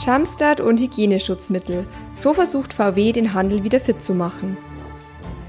Jumpstart 0.00 0.62
und 0.62 0.80
Hygieneschutzmittel. 0.80 1.86
So 2.14 2.32
versucht 2.32 2.72
VW 2.72 3.12
den 3.12 3.34
Handel 3.34 3.64
wieder 3.64 3.80
fit 3.80 4.02
zu 4.02 4.14
machen. 4.14 4.56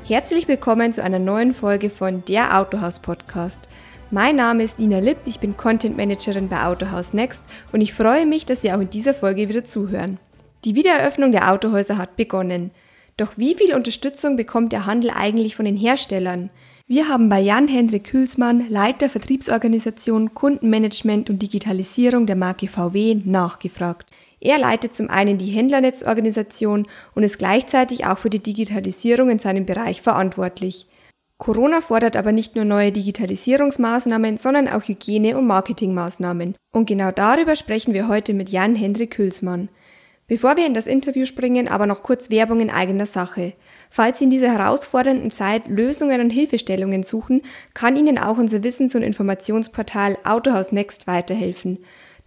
Herzlich 0.03 0.49
willkommen 0.49 0.91
zu 0.91 1.01
einer 1.01 1.19
neuen 1.19 1.53
Folge 1.53 1.89
von 1.89 2.25
Der 2.25 2.59
Autohaus 2.59 2.99
Podcast. 2.99 3.69
Mein 4.09 4.35
Name 4.35 4.63
ist 4.63 4.77
Nina 4.77 4.99
Lipp, 4.99 5.19
ich 5.23 5.39
bin 5.39 5.55
Content 5.55 5.95
Managerin 5.95 6.49
bei 6.49 6.65
Autohaus 6.65 7.13
Next 7.13 7.45
und 7.71 7.79
ich 7.79 7.93
freue 7.93 8.25
mich, 8.25 8.45
dass 8.45 8.61
Sie 8.61 8.73
auch 8.73 8.81
in 8.81 8.89
dieser 8.89 9.13
Folge 9.13 9.47
wieder 9.47 9.63
zuhören. 9.63 10.19
Die 10.65 10.75
Wiedereröffnung 10.75 11.31
der 11.31 11.49
Autohäuser 11.49 11.97
hat 11.97 12.17
begonnen. 12.17 12.71
Doch 13.15 13.29
wie 13.37 13.55
viel 13.55 13.73
Unterstützung 13.73 14.35
bekommt 14.35 14.73
der 14.73 14.85
Handel 14.85 15.11
eigentlich 15.11 15.55
von 15.55 15.63
den 15.63 15.77
Herstellern? 15.77 16.49
Wir 16.87 17.07
haben 17.07 17.29
bei 17.29 17.39
Jan-Hendrik 17.39 18.11
Hülsmann, 18.11 18.67
Leiter 18.67 19.07
Vertriebsorganisation, 19.07 20.33
Kundenmanagement 20.33 21.29
und 21.29 21.41
Digitalisierung 21.41 22.25
der 22.25 22.35
Marke 22.35 22.67
VW, 22.67 23.15
nachgefragt. 23.23 24.11
Er 24.41 24.57
leitet 24.57 24.93
zum 24.93 25.09
einen 25.09 25.37
die 25.37 25.51
Händlernetzorganisation 25.51 26.87
und 27.13 27.23
ist 27.23 27.37
gleichzeitig 27.37 28.07
auch 28.07 28.17
für 28.17 28.31
die 28.31 28.41
Digitalisierung 28.41 29.29
in 29.29 29.39
seinem 29.39 29.67
Bereich 29.67 30.01
verantwortlich. 30.01 30.87
Corona 31.37 31.81
fordert 31.81 32.15
aber 32.17 32.31
nicht 32.31 32.55
nur 32.55 32.65
neue 32.65 32.91
Digitalisierungsmaßnahmen, 32.91 34.37
sondern 34.37 34.67
auch 34.67 34.83
Hygiene- 34.83 35.37
und 35.37 35.47
Marketingmaßnahmen. 35.47 36.55
Und 36.71 36.85
genau 36.85 37.11
darüber 37.11 37.55
sprechen 37.55 37.93
wir 37.93 38.07
heute 38.07 38.33
mit 38.33 38.49
Jan-Hendrik 38.49 39.17
Hülsmann. 39.17 39.69
Bevor 40.27 40.55
wir 40.55 40.65
in 40.65 40.73
das 40.73 40.87
Interview 40.87 41.25
springen, 41.25 41.67
aber 41.67 41.85
noch 41.85 42.03
kurz 42.03 42.29
Werbung 42.29 42.61
in 42.61 42.69
eigener 42.69 43.05
Sache. 43.05 43.53
Falls 43.89 44.19
Sie 44.19 44.23
in 44.23 44.29
dieser 44.29 44.51
herausfordernden 44.51 45.29
Zeit 45.29 45.67
Lösungen 45.67 46.21
und 46.21 46.29
Hilfestellungen 46.29 47.03
suchen, 47.03 47.41
kann 47.73 47.95
Ihnen 47.95 48.17
auch 48.17 48.37
unser 48.37 48.63
Wissens- 48.63 48.95
und 48.95 49.01
Informationsportal 49.01 50.17
Autohaus 50.23 50.71
Next 50.71 51.05
weiterhelfen. 51.05 51.79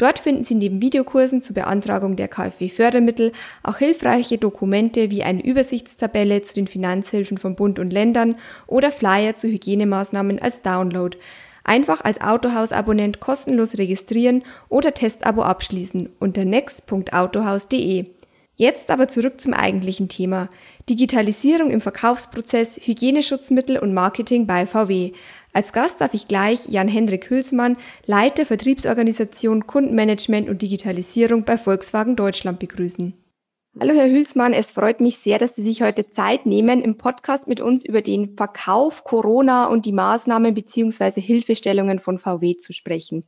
Dort 0.05 0.19
finden 0.19 0.45
Sie 0.45 0.55
neben 0.55 0.83
Videokursen 0.83 1.41
zur 1.41 1.55
Beantragung 1.55 2.15
der 2.15 2.29
KfW-Fördermittel 2.29 3.33
auch 3.63 3.79
hilfreiche 3.79 4.37
Dokumente 4.37 5.11
wie 5.11 5.23
eine 5.23 5.43
Übersichtstabelle 5.43 6.43
zu 6.43 6.53
den 6.53 6.67
Finanzhilfen 6.67 7.39
von 7.39 7.57
Bund 7.57 7.79
und 7.79 7.91
Ländern 7.91 8.37
oder 8.67 8.93
Flyer 8.93 9.35
zu 9.35 9.49
Hygienemaßnahmen 9.49 10.43
als 10.43 10.61
Download. 10.61 11.17
Einfach 11.65 12.05
als 12.05 12.21
Autohaus-Abonnent 12.21 13.21
kostenlos 13.21 13.79
registrieren 13.79 14.43
oder 14.69 14.93
Testabo 14.93 15.43
abschließen 15.43 16.11
unter 16.21 16.45
next.autohaus.de. 16.45 18.11
Jetzt 18.57 18.91
aber 18.91 19.09
zurück 19.09 19.41
zum 19.41 19.55
eigentlichen 19.55 20.11
Thema. 20.11 20.51
Digitalisierung 20.89 21.71
im 21.71 21.81
Verkaufsprozess, 21.81 22.77
Hygieneschutzmittel 22.77 23.79
und 23.79 23.95
Marketing 23.95 24.47
bei 24.47 24.67
VW. 24.67 25.13
Als 25.55 25.73
Gast 25.73 26.01
darf 26.01 26.15
ich 26.15 26.27
gleich 26.27 26.67
Jan-Hendrik 26.69 27.31
Hülsmann, 27.31 27.77
Leiter 28.07 28.45
Vertriebsorganisation 28.45 29.69
Kundenmanagement 29.69 30.49
und 30.49 30.63
Digitalisierung 30.63 31.45
bei 31.45 31.57
Volkswagen 31.57 32.17
Deutschland 32.17 32.59
begrüßen. 32.59 33.15
Hallo 33.79 33.95
Herr 33.95 34.11
Hülsmann, 34.11 34.53
es 34.53 34.73
freut 34.73 35.01
mich 35.01 35.19
sehr, 35.19 35.39
dass 35.39 35.55
Sie 35.55 35.63
sich 35.63 35.81
heute 35.83 36.11
Zeit 36.11 36.45
nehmen, 36.45 36.83
im 36.83 36.97
Podcast 36.97 37.47
mit 37.47 37.61
uns 37.61 37.85
über 37.85 38.03
den 38.03 38.37
Verkauf, 38.37 39.05
Corona 39.05 39.67
und 39.69 39.87
die 39.87 39.93
Maßnahmen 39.93 40.55
bzw. 40.55 41.21
Hilfestellungen 41.21 42.01
von 42.01 42.19
VW 42.19 42.57
zu 42.57 42.73
sprechen. 42.73 43.23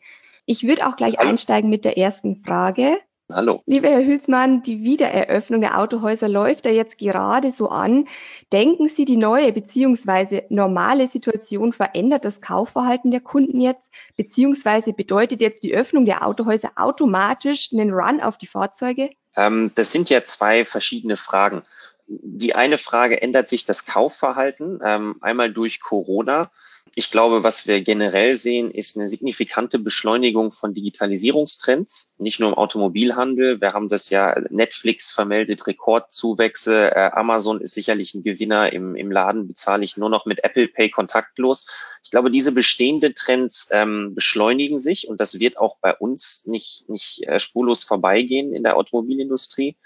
Ich 0.47 0.67
würde 0.67 0.89
auch 0.89 0.97
gleich 0.97 1.21
einsteigen 1.21 1.71
mit 1.71 1.85
der 1.85 1.97
ersten 1.97 2.43
Frage. 2.45 2.99
Hallo. 3.33 3.63
Lieber 3.67 3.89
Herr 3.89 4.05
Hülsmann, 4.05 4.63
die 4.63 4.85
Wiedereröffnung 4.85 5.61
der 5.61 5.81
Autohäuser 5.81 6.29
läuft 6.29 6.65
ja 6.65 6.71
jetzt 6.71 6.97
gerade 6.97 7.51
so 7.51 7.69
an. 7.69 8.07
Denken 8.53 8.89
Sie, 8.89 9.05
die 9.05 9.17
neue 9.17 9.53
bzw. 9.53 10.45
normale 10.49 11.09
Situation 11.09 11.73
verändert 11.73 12.25
das 12.25 12.41
Kaufverhalten 12.41 13.11
der 13.11 13.21
Kunden 13.21 13.61
jetzt? 13.61 13.93
Beziehungsweise 14.17 14.93
bedeutet 14.93 15.41
jetzt 15.41 15.65
die 15.65 15.75
Öffnung 15.75 16.05
der 16.05 16.25
Autohäuser 16.25 16.73
automatisch 16.77 17.71
einen 17.73 17.93
Run 17.93 18.21
auf 18.21 18.39
die 18.39 18.47
Fahrzeuge? 18.47 19.11
Ähm, 19.35 19.73
das 19.75 19.91
sind 19.91 20.09
ja 20.09 20.23
zwei 20.23 20.65
verschiedene 20.65 21.17
Fragen. 21.17 21.63
Die 22.09 22.55
eine 22.55 22.79
Frage, 22.79 23.21
ändert 23.21 23.49
sich 23.49 23.65
das 23.65 23.85
Kaufverhalten? 23.85 24.81
Ähm, 24.85 25.17
einmal 25.21 25.53
durch 25.53 25.81
Corona 25.81 26.51
ich 26.99 27.11
glaube, 27.11 27.45
was 27.45 27.67
wir 27.67 27.83
generell 27.83 28.35
sehen, 28.35 28.71
ist 28.71 28.97
eine 28.97 29.07
signifikante 29.07 29.79
Beschleunigung 29.79 30.51
von 30.51 30.73
Digitalisierungstrends, 30.73 32.17
nicht 32.21 32.41
nur 32.41 32.49
im 32.49 32.55
Automobilhandel. 32.55 33.61
Wir 33.61 33.75
haben 33.75 33.91
das 33.91 34.09
ja, 34.09 34.35
Netflix 34.49 35.11
vermeldet 35.11 35.67
Rekordzuwächse, 35.67 36.93
äh, 36.93 37.11
Amazon 37.13 37.61
ist 37.61 37.75
sicherlich 37.75 38.15
ein 38.15 38.23
Gewinner, 38.23 38.73
im, 38.73 38.97
im 38.97 39.11
Laden 39.11 39.47
bezahle 39.47 39.85
ich 39.85 39.99
nur 39.99 40.09
noch 40.09 40.25
mit 40.25 40.43
Apple 40.43 40.69
Pay 40.69 40.89
kontaktlos. 40.89 41.67
Ich 42.03 42.11
glaube, 42.11 42.31
diese 42.31 42.53
bestehenden 42.53 43.15
Trends 43.15 43.69
ähm, 43.73 44.15
beschleunigen 44.15 44.79
sich 44.79 45.07
und 45.07 45.21
das 45.21 45.39
wird 45.39 45.59
auch 45.59 45.77
bei 45.83 45.95
uns 45.95 46.47
nicht, 46.47 46.89
nicht 46.89 47.25
äh, 47.29 47.39
spurlos 47.39 47.85
vorbeigehen 47.85 48.55
in 48.55 48.63
der 48.63 48.79
Automobilindustrie. 48.79 49.77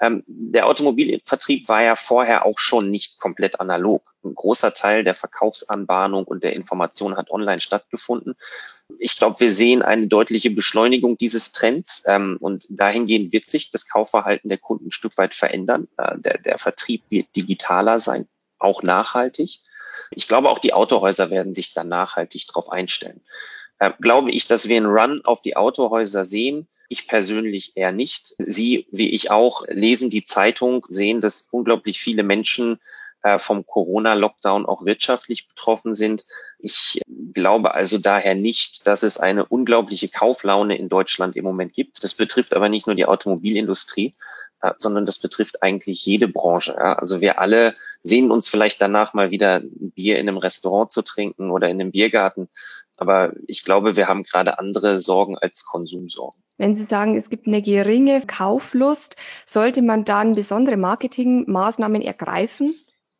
Ähm, 0.00 0.22
der 0.26 0.66
Automobilvertrieb 0.66 1.68
war 1.68 1.82
ja 1.82 1.96
vorher 1.96 2.46
auch 2.46 2.58
schon 2.58 2.90
nicht 2.90 3.18
komplett 3.18 3.60
analog. 3.60 4.02
Ein 4.24 4.34
großer 4.34 4.72
Teil 4.72 5.04
der 5.04 5.14
Verkaufsanbahnung 5.14 6.24
und 6.24 6.44
der 6.44 6.54
Information 6.54 7.16
hat 7.16 7.30
online 7.30 7.60
stattgefunden. 7.60 8.36
Ich 8.98 9.16
glaube, 9.16 9.40
wir 9.40 9.50
sehen 9.50 9.82
eine 9.82 10.06
deutliche 10.06 10.50
Beschleunigung 10.50 11.18
dieses 11.18 11.52
Trends 11.52 12.04
ähm, 12.06 12.36
und 12.40 12.66
dahingehend 12.70 13.32
wird 13.32 13.46
sich 13.46 13.70
das 13.70 13.88
Kaufverhalten 13.88 14.48
der 14.48 14.58
Kunden 14.58 14.86
ein 14.86 14.92
Stück 14.92 15.18
weit 15.18 15.34
verändern. 15.34 15.88
Äh, 15.96 16.18
der, 16.18 16.38
der 16.38 16.58
Vertrieb 16.58 17.02
wird 17.10 17.34
digitaler 17.34 17.98
sein, 17.98 18.28
auch 18.58 18.82
nachhaltig. 18.82 19.60
Ich 20.10 20.28
glaube, 20.28 20.48
auch 20.48 20.58
die 20.58 20.72
Autohäuser 20.72 21.30
werden 21.30 21.54
sich 21.54 21.74
dann 21.74 21.88
nachhaltig 21.88 22.46
darauf 22.46 22.70
einstellen. 22.70 23.20
Äh, 23.78 23.92
glaube 24.00 24.30
ich, 24.30 24.46
dass 24.46 24.68
wir 24.68 24.76
einen 24.76 24.86
Run 24.86 25.24
auf 25.24 25.42
die 25.42 25.56
Autohäuser 25.56 26.24
sehen. 26.24 26.68
Ich 26.88 27.06
persönlich 27.06 27.72
eher 27.76 27.92
nicht. 27.92 28.34
Sie, 28.38 28.86
wie 28.90 29.10
ich 29.10 29.30
auch, 29.30 29.62
lesen 29.68 30.10
die 30.10 30.24
Zeitung, 30.24 30.84
sehen, 30.88 31.20
dass 31.20 31.48
unglaublich 31.52 32.00
viele 32.00 32.22
Menschen 32.22 32.78
äh, 33.22 33.38
vom 33.38 33.66
Corona-Lockdown 33.66 34.66
auch 34.66 34.84
wirtschaftlich 34.84 35.48
betroffen 35.48 35.94
sind. 35.94 36.24
Ich 36.58 37.00
glaube 37.34 37.74
also 37.74 37.98
daher 37.98 38.34
nicht, 38.34 38.86
dass 38.86 39.02
es 39.02 39.18
eine 39.18 39.44
unglaubliche 39.46 40.08
Kauflaune 40.08 40.76
in 40.76 40.88
Deutschland 40.88 41.36
im 41.36 41.44
Moment 41.44 41.72
gibt. 41.72 42.02
Das 42.02 42.14
betrifft 42.14 42.54
aber 42.54 42.68
nicht 42.68 42.86
nur 42.86 42.96
die 42.96 43.06
Automobilindustrie, 43.06 44.14
äh, 44.60 44.72
sondern 44.76 45.04
das 45.04 45.18
betrifft 45.18 45.62
eigentlich 45.62 46.04
jede 46.04 46.26
Branche. 46.26 46.78
Also 46.78 47.20
wir 47.20 47.40
alle 47.40 47.74
sehen 48.02 48.30
uns 48.30 48.48
vielleicht 48.48 48.80
danach 48.80 49.14
mal 49.14 49.30
wieder 49.30 49.56
ein 49.56 49.92
Bier 49.92 50.18
in 50.18 50.28
einem 50.28 50.38
Restaurant 50.38 50.90
zu 50.90 51.02
trinken 51.02 51.50
oder 51.50 51.68
in 51.68 51.80
einem 51.80 51.92
Biergarten. 51.92 52.48
Aber 52.98 53.32
ich 53.46 53.64
glaube, 53.64 53.96
wir 53.96 54.08
haben 54.08 54.24
gerade 54.24 54.58
andere 54.58 55.00
Sorgen 55.00 55.38
als 55.38 55.64
Konsumsorgen. 55.64 56.42
Wenn 56.58 56.76
Sie 56.76 56.84
sagen, 56.84 57.16
es 57.16 57.30
gibt 57.30 57.46
eine 57.46 57.62
geringe 57.62 58.26
Kauflust, 58.26 59.16
sollte 59.46 59.80
man 59.80 60.04
dann 60.04 60.34
besondere 60.34 60.76
Marketingmaßnahmen 60.76 62.02
ergreifen? 62.02 62.74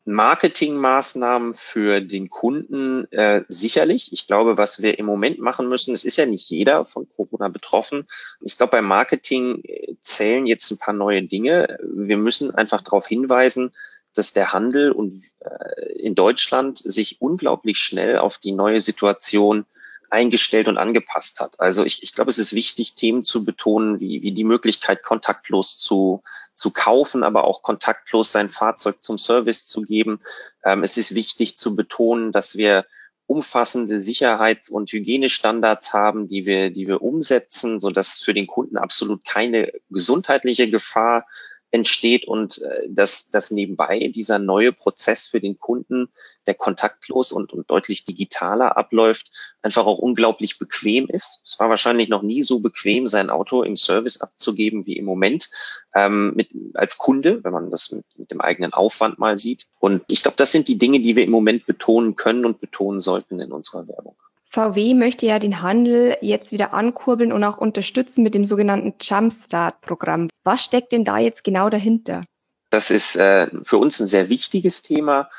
Marketingmaßnahmen 0.08 1.52
für 1.52 2.00
den 2.00 2.30
Kunden 2.30 3.04
äh, 3.12 3.44
sicherlich. 3.48 4.10
Ich 4.12 4.26
glaube, 4.26 4.56
was 4.56 4.80
wir 4.82 4.98
im 4.98 5.04
Moment 5.04 5.38
machen 5.38 5.68
müssen, 5.68 5.94
es 5.94 6.06
ist 6.06 6.16
ja 6.16 6.24
nicht 6.24 6.48
jeder 6.48 6.86
von 6.86 7.06
Corona 7.08 7.48
betroffen. 7.48 8.08
Ich 8.40 8.56
glaube, 8.56 8.72
beim 8.72 8.86
Marketing 8.86 9.60
äh, 9.64 9.96
zählen 10.00 10.46
jetzt 10.46 10.70
ein 10.70 10.78
paar 10.78 10.94
neue 10.94 11.22
Dinge. 11.22 11.78
Wir 11.82 12.16
müssen 12.16 12.54
einfach 12.54 12.80
darauf 12.80 13.06
hinweisen, 13.06 13.70
dass 14.18 14.32
der 14.32 14.52
Handel 14.52 14.90
und 14.92 15.14
äh, 15.40 15.92
in 15.92 16.14
Deutschland 16.14 16.78
sich 16.78 17.20
unglaublich 17.20 17.78
schnell 17.78 18.18
auf 18.18 18.38
die 18.38 18.52
neue 18.52 18.80
Situation 18.80 19.64
eingestellt 20.10 20.68
und 20.68 20.78
angepasst 20.78 21.40
hat. 21.40 21.60
Also 21.60 21.84
ich, 21.84 22.02
ich 22.02 22.14
glaube, 22.14 22.30
es 22.30 22.38
ist 22.38 22.54
wichtig, 22.54 22.94
Themen 22.94 23.22
zu 23.22 23.44
betonen, 23.44 24.00
wie, 24.00 24.22
wie 24.22 24.32
die 24.32 24.44
Möglichkeit, 24.44 25.02
kontaktlos 25.02 25.78
zu, 25.78 26.22
zu 26.54 26.72
kaufen, 26.72 27.22
aber 27.22 27.44
auch 27.44 27.62
kontaktlos 27.62 28.32
sein 28.32 28.48
Fahrzeug 28.48 29.02
zum 29.02 29.18
Service 29.18 29.66
zu 29.66 29.82
geben. 29.82 30.20
Ähm, 30.64 30.82
es 30.82 30.96
ist 30.96 31.14
wichtig 31.14 31.56
zu 31.56 31.76
betonen, 31.76 32.32
dass 32.32 32.56
wir 32.56 32.86
umfassende 33.26 33.98
Sicherheits- 33.98 34.70
und 34.70 34.90
Hygienestandards 34.90 35.92
haben, 35.92 36.28
die 36.28 36.46
wir, 36.46 36.70
die 36.70 36.88
wir 36.88 37.02
umsetzen, 37.02 37.78
so 37.78 37.90
dass 37.90 38.20
für 38.20 38.32
den 38.32 38.46
Kunden 38.46 38.78
absolut 38.78 39.24
keine 39.26 39.70
gesundheitliche 39.90 40.70
Gefahr 40.70 41.26
entsteht 41.70 42.26
und 42.26 42.62
äh, 42.62 42.88
dass, 42.88 43.30
dass 43.30 43.50
nebenbei 43.50 44.10
dieser 44.14 44.38
neue 44.38 44.72
Prozess 44.72 45.26
für 45.26 45.40
den 45.40 45.58
Kunden, 45.58 46.08
der 46.46 46.54
kontaktlos 46.54 47.32
und, 47.32 47.52
und 47.52 47.70
deutlich 47.70 48.04
digitaler 48.04 48.76
abläuft, 48.76 49.30
einfach 49.62 49.86
auch 49.86 49.98
unglaublich 49.98 50.58
bequem 50.58 51.08
ist. 51.08 51.42
Es 51.44 51.58
war 51.58 51.68
wahrscheinlich 51.68 52.08
noch 52.08 52.22
nie 52.22 52.42
so 52.42 52.60
bequem, 52.60 53.06
sein 53.06 53.30
Auto 53.30 53.62
im 53.62 53.76
Service 53.76 54.20
abzugeben 54.20 54.86
wie 54.86 54.96
im 54.96 55.04
Moment 55.04 55.50
ähm, 55.94 56.32
mit, 56.34 56.50
als 56.74 56.96
Kunde, 56.96 57.42
wenn 57.44 57.52
man 57.52 57.70
das 57.70 57.92
mit, 57.92 58.06
mit 58.16 58.30
dem 58.30 58.40
eigenen 58.40 58.72
Aufwand 58.72 59.18
mal 59.18 59.36
sieht. 59.36 59.66
Und 59.78 60.02
ich 60.08 60.22
glaube, 60.22 60.36
das 60.36 60.52
sind 60.52 60.68
die 60.68 60.78
Dinge, 60.78 61.00
die 61.00 61.16
wir 61.16 61.24
im 61.24 61.30
Moment 61.30 61.66
betonen 61.66 62.16
können 62.16 62.46
und 62.46 62.60
betonen 62.60 63.00
sollten 63.00 63.40
in 63.40 63.52
unserer 63.52 63.86
Werbung. 63.88 64.16
VW 64.50 64.94
möchte 64.94 65.26
ja 65.26 65.38
den 65.38 65.60
Handel 65.62 66.16
jetzt 66.22 66.52
wieder 66.52 66.72
ankurbeln 66.72 67.32
und 67.32 67.44
auch 67.44 67.58
unterstützen 67.58 68.22
mit 68.22 68.34
dem 68.34 68.44
sogenannten 68.44 68.94
Jumpstart-Programm. 69.00 70.30
Was 70.44 70.64
steckt 70.64 70.92
denn 70.92 71.04
da 71.04 71.18
jetzt 71.18 71.44
genau 71.44 71.68
dahinter? 71.68 72.24
Das 72.70 72.90
ist 72.90 73.16
äh, 73.16 73.48
für 73.62 73.78
uns 73.78 73.98
ein 73.98 74.06
sehr 74.06 74.28
wichtiges 74.28 74.82
Thema. 74.82 75.30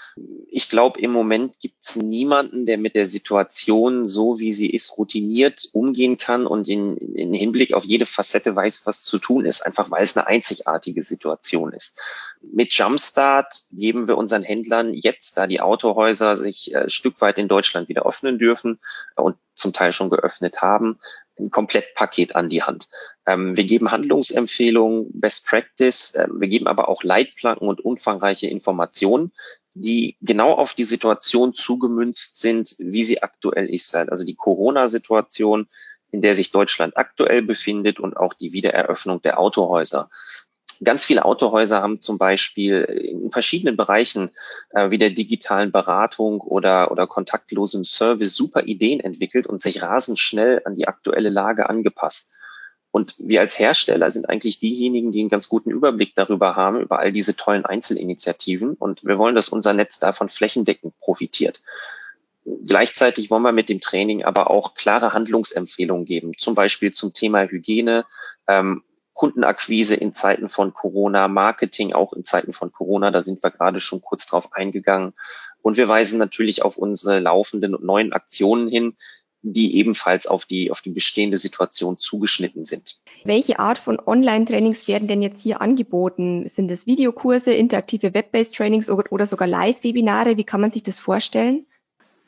Ich 0.48 0.68
glaube, 0.68 1.00
im 1.00 1.12
Moment 1.12 1.60
gibt 1.60 1.86
es 1.86 1.96
niemanden, 1.96 2.66
der 2.66 2.80
mit 2.80 2.96
der 2.96 3.06
Situation, 3.06 4.06
so 4.06 4.40
wie 4.40 4.52
sie 4.52 4.70
ist, 4.70 4.98
routiniert 4.98 5.70
umgehen 5.74 6.18
kann 6.18 6.48
und 6.48 6.68
in, 6.68 6.98
in 6.98 7.34
Hinblick 7.34 7.74
auf 7.74 7.86
jede 7.86 8.08
Facette 8.08 8.56
weiß, 8.56 8.88
was 8.88 9.04
zu 9.04 9.20
tun 9.20 9.46
ist, 9.46 9.64
einfach 9.64 9.92
weil 9.92 10.04
es 10.04 10.18
eine 10.18 10.26
einzigartige 10.26 11.04
Situation 11.04 11.72
ist. 11.72 12.02
Mit 12.42 12.74
Jumpstart 12.74 13.54
geben 13.74 14.08
wir 14.08 14.18
unseren 14.18 14.44
Händlern 14.44 14.96
jetzt, 14.96 15.38
da 15.38 15.46
die 15.46 15.62
Autohäuser 15.62 16.36
sich 16.36 16.74
äh, 16.74 16.90
Stück 16.90 17.22
weit 17.22 17.38
in 17.38 17.48
Deutschland 17.48 17.90
wieder 17.90 18.08
öffnen 18.08 18.40
dürfen 18.40 18.80
und 19.16 19.38
zum 19.54 19.74
Teil 19.74 19.92
schon 19.92 20.10
geöffnet 20.10 20.62
haben, 20.62 21.00
ein 21.40 21.50
Komplettpaket 21.50 22.36
an 22.36 22.50
die 22.50 22.64
Hand. 22.64 22.88
Ähm, 23.26 23.56
wir 23.58 23.64
geben 23.64 23.92
Handlungsempfehlungen, 23.92 25.10
Best 25.14 25.48
Practice, 25.48 26.16
äh, 26.16 26.28
wir 26.32 26.48
geben 26.48 26.68
aber 26.68 26.90
auch 26.90 27.04
Leitplanken 27.04 27.68
und 27.68 27.84
umfangreiche 27.84 28.48
Informationen, 28.48 29.32
die 29.74 30.18
genau 30.22 30.54
auf 30.54 30.74
die 30.74 30.84
Situation 30.84 31.54
zugemünzt 31.54 32.40
sind, 32.40 32.76
wie 32.80 33.04
sie 33.04 33.24
aktuell 33.24 33.70
ist. 33.70 33.96
Also 33.96 34.26
die 34.26 34.36
Corona-Situation, 34.36 35.68
in 36.12 36.22
der 36.22 36.34
sich 36.34 36.52
Deutschland 36.52 36.98
aktuell 36.98 37.42
befindet 37.42 38.00
und 38.00 38.18
auch 38.18 38.34
die 38.34 38.54
Wiedereröffnung 38.54 39.22
der 39.22 39.40
Autohäuser. 39.40 40.10
Ganz 40.84 41.06
viele 41.06 41.26
Autohäuser 41.26 41.82
haben 41.82 42.00
zum 42.00 42.18
Beispiel 42.18 42.82
in 42.84 43.32
verschiedenen 43.32 43.76
Bereichen 43.76 44.32
äh, 44.72 44.92
wie 44.92 44.98
der 44.98 45.10
digitalen 45.10 45.72
Beratung 45.72 46.42
oder, 46.42 46.92
oder 46.92 47.06
kontaktlosem 47.06 47.84
Service 47.84 48.36
super 48.36 48.64
Ideen 48.64 49.00
entwickelt 49.00 49.46
und 49.46 49.62
sich 49.62 49.82
rasend 49.82 50.20
schnell 50.20 50.62
an 50.66 50.76
die 50.76 50.88
aktuelle 50.88 51.30
Lage 51.30 51.70
angepasst. 51.70 52.34
Und 52.92 53.16
wir 53.20 53.42
als 53.42 53.60
Hersteller 53.60 54.10
sind 54.10 54.30
eigentlich 54.30 54.60
diejenigen, 54.60 55.12
die 55.12 55.20
einen 55.20 55.30
ganz 55.30 55.48
guten 55.48 55.70
Überblick 55.70 56.16
darüber 56.16 56.56
haben, 56.56 56.82
über 56.82 57.00
all 57.00 57.12
diese 57.12 57.36
tollen 57.36 57.66
Einzelinitiativen. 57.66 58.74
Und 58.74 59.04
wir 59.04 59.20
wollen, 59.20 59.36
dass 59.36 59.50
unser 59.50 59.74
Netz 59.74 60.00
davon 60.00 60.28
flächendeckend 60.28 60.98
profitiert. 61.00 61.62
Gleichzeitig 62.66 63.30
wollen 63.30 63.44
wir 63.44 63.52
mit 63.52 63.70
dem 63.70 63.80
Training 63.80 64.24
aber 64.24 64.50
auch 64.50 64.74
klare 64.74 65.14
Handlungsempfehlungen 65.14 66.06
geben, 66.06 66.32
zum 66.38 66.56
Beispiel 66.56 66.92
zum 66.92 67.14
Thema 67.14 67.44
Hygiene, 67.44 68.06
ähm, 68.48 68.84
Kundenakquise 69.20 69.96
in 69.96 70.14
Zeiten 70.14 70.48
von 70.48 70.74
Corona, 70.74 71.28
Marketing 71.28 71.92
auch 71.92 72.14
in 72.14 72.24
Zeiten 72.24 72.54
von 72.54 72.72
Corona, 72.72 73.12
da 73.12 73.20
sind 73.20 73.44
wir 73.44 73.52
gerade 73.52 73.82
schon 73.82 74.00
kurz 74.00 74.26
drauf 74.26 74.54
eingegangen. 74.54 75.12
Und 75.62 75.76
wir 75.76 75.90
weisen 75.90 76.20
natürlich 76.20 76.62
auf 76.64 76.78
unsere 76.78 77.20
laufenden 77.20 77.76
und 77.76 77.84
neuen 77.84 78.14
Aktionen 78.14 78.70
hin, 78.70 78.96
die 79.42 79.76
ebenfalls 79.76 80.26
auf 80.26 80.46
die, 80.46 80.72
auf 80.72 80.80
die 80.80 80.92
bestehende 80.92 81.38
Situation 81.38 81.98
zugeschnitten 81.98 82.64
sind. 82.64 83.02
Welche 83.26 83.60
Art 83.60 83.78
von 83.78 84.00
Online-Trainings 84.00 84.88
werden 84.88 85.10
denn 85.10 85.22
jetzt 85.22 85.42
hier 85.42 85.60
angeboten? 85.60 86.48
Sind 86.48 86.72
es 86.72 86.86
Videokurse, 86.86 87.52
interaktive 87.52 88.14
Web-based 88.14 88.56
Trainings 88.56 88.90
oder, 88.90 89.12
oder 89.12 89.26
sogar 89.26 89.50
Live-Webinare? 89.50 90.38
Wie 90.38 90.46
kann 90.46 90.62
man 90.62 90.72
sich 90.72 90.84
das 90.84 90.98
vorstellen? 90.98 91.66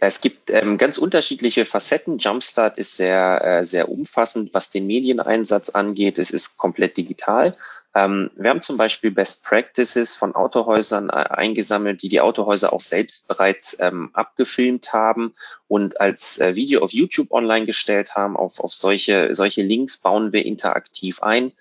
Es 0.04 0.20
gibt 0.20 0.50
ähm, 0.50 0.80
ganz 0.80 0.98
unterschiedliche 0.98 1.64
Facetten. 1.64 2.18
Jumpstart 2.18 2.80
ist 2.80 2.96
sehr, 2.96 3.42
äh, 3.46 3.64
sehr 3.64 3.88
umfassend, 3.88 4.52
was 4.52 4.72
den 4.72 4.88
Medieneinsatz 4.88 5.70
angeht. 5.70 6.18
Es 6.18 6.32
ist 6.32 6.58
komplett 6.58 6.98
digital. 6.98 7.52
Ähm, 7.94 8.32
wir 8.36 8.50
haben 8.50 8.64
zum 8.64 8.78
Beispiel 8.78 9.12
Best 9.12 9.46
Practices 9.46 10.16
von 10.16 10.34
Autohäusern 10.34 11.10
äh, 11.10 11.12
eingesammelt, 11.12 12.02
die 12.02 12.10
die 12.10 12.20
Autohäuser 12.20 12.74
auch 12.74 12.82
selbst 12.82 13.28
bereits 13.28 13.78
ähm, 13.80 14.10
abgefilmt 14.14 14.92
haben 14.92 15.34
und 15.68 16.02
als 16.02 16.40
äh, 16.40 16.56
Video 16.56 16.82
auf 16.82 16.94
YouTube 16.94 17.30
online 17.30 17.68
gestellt 17.68 18.16
haben. 18.16 18.36
Auf, 18.36 18.60
auf 18.60 18.74
solche, 18.74 19.36
solche 19.36 19.62
Links 19.62 19.98
bauen 19.98 20.34
wir 20.34 20.48
interaktiv 20.48 21.22
ein 21.22 21.54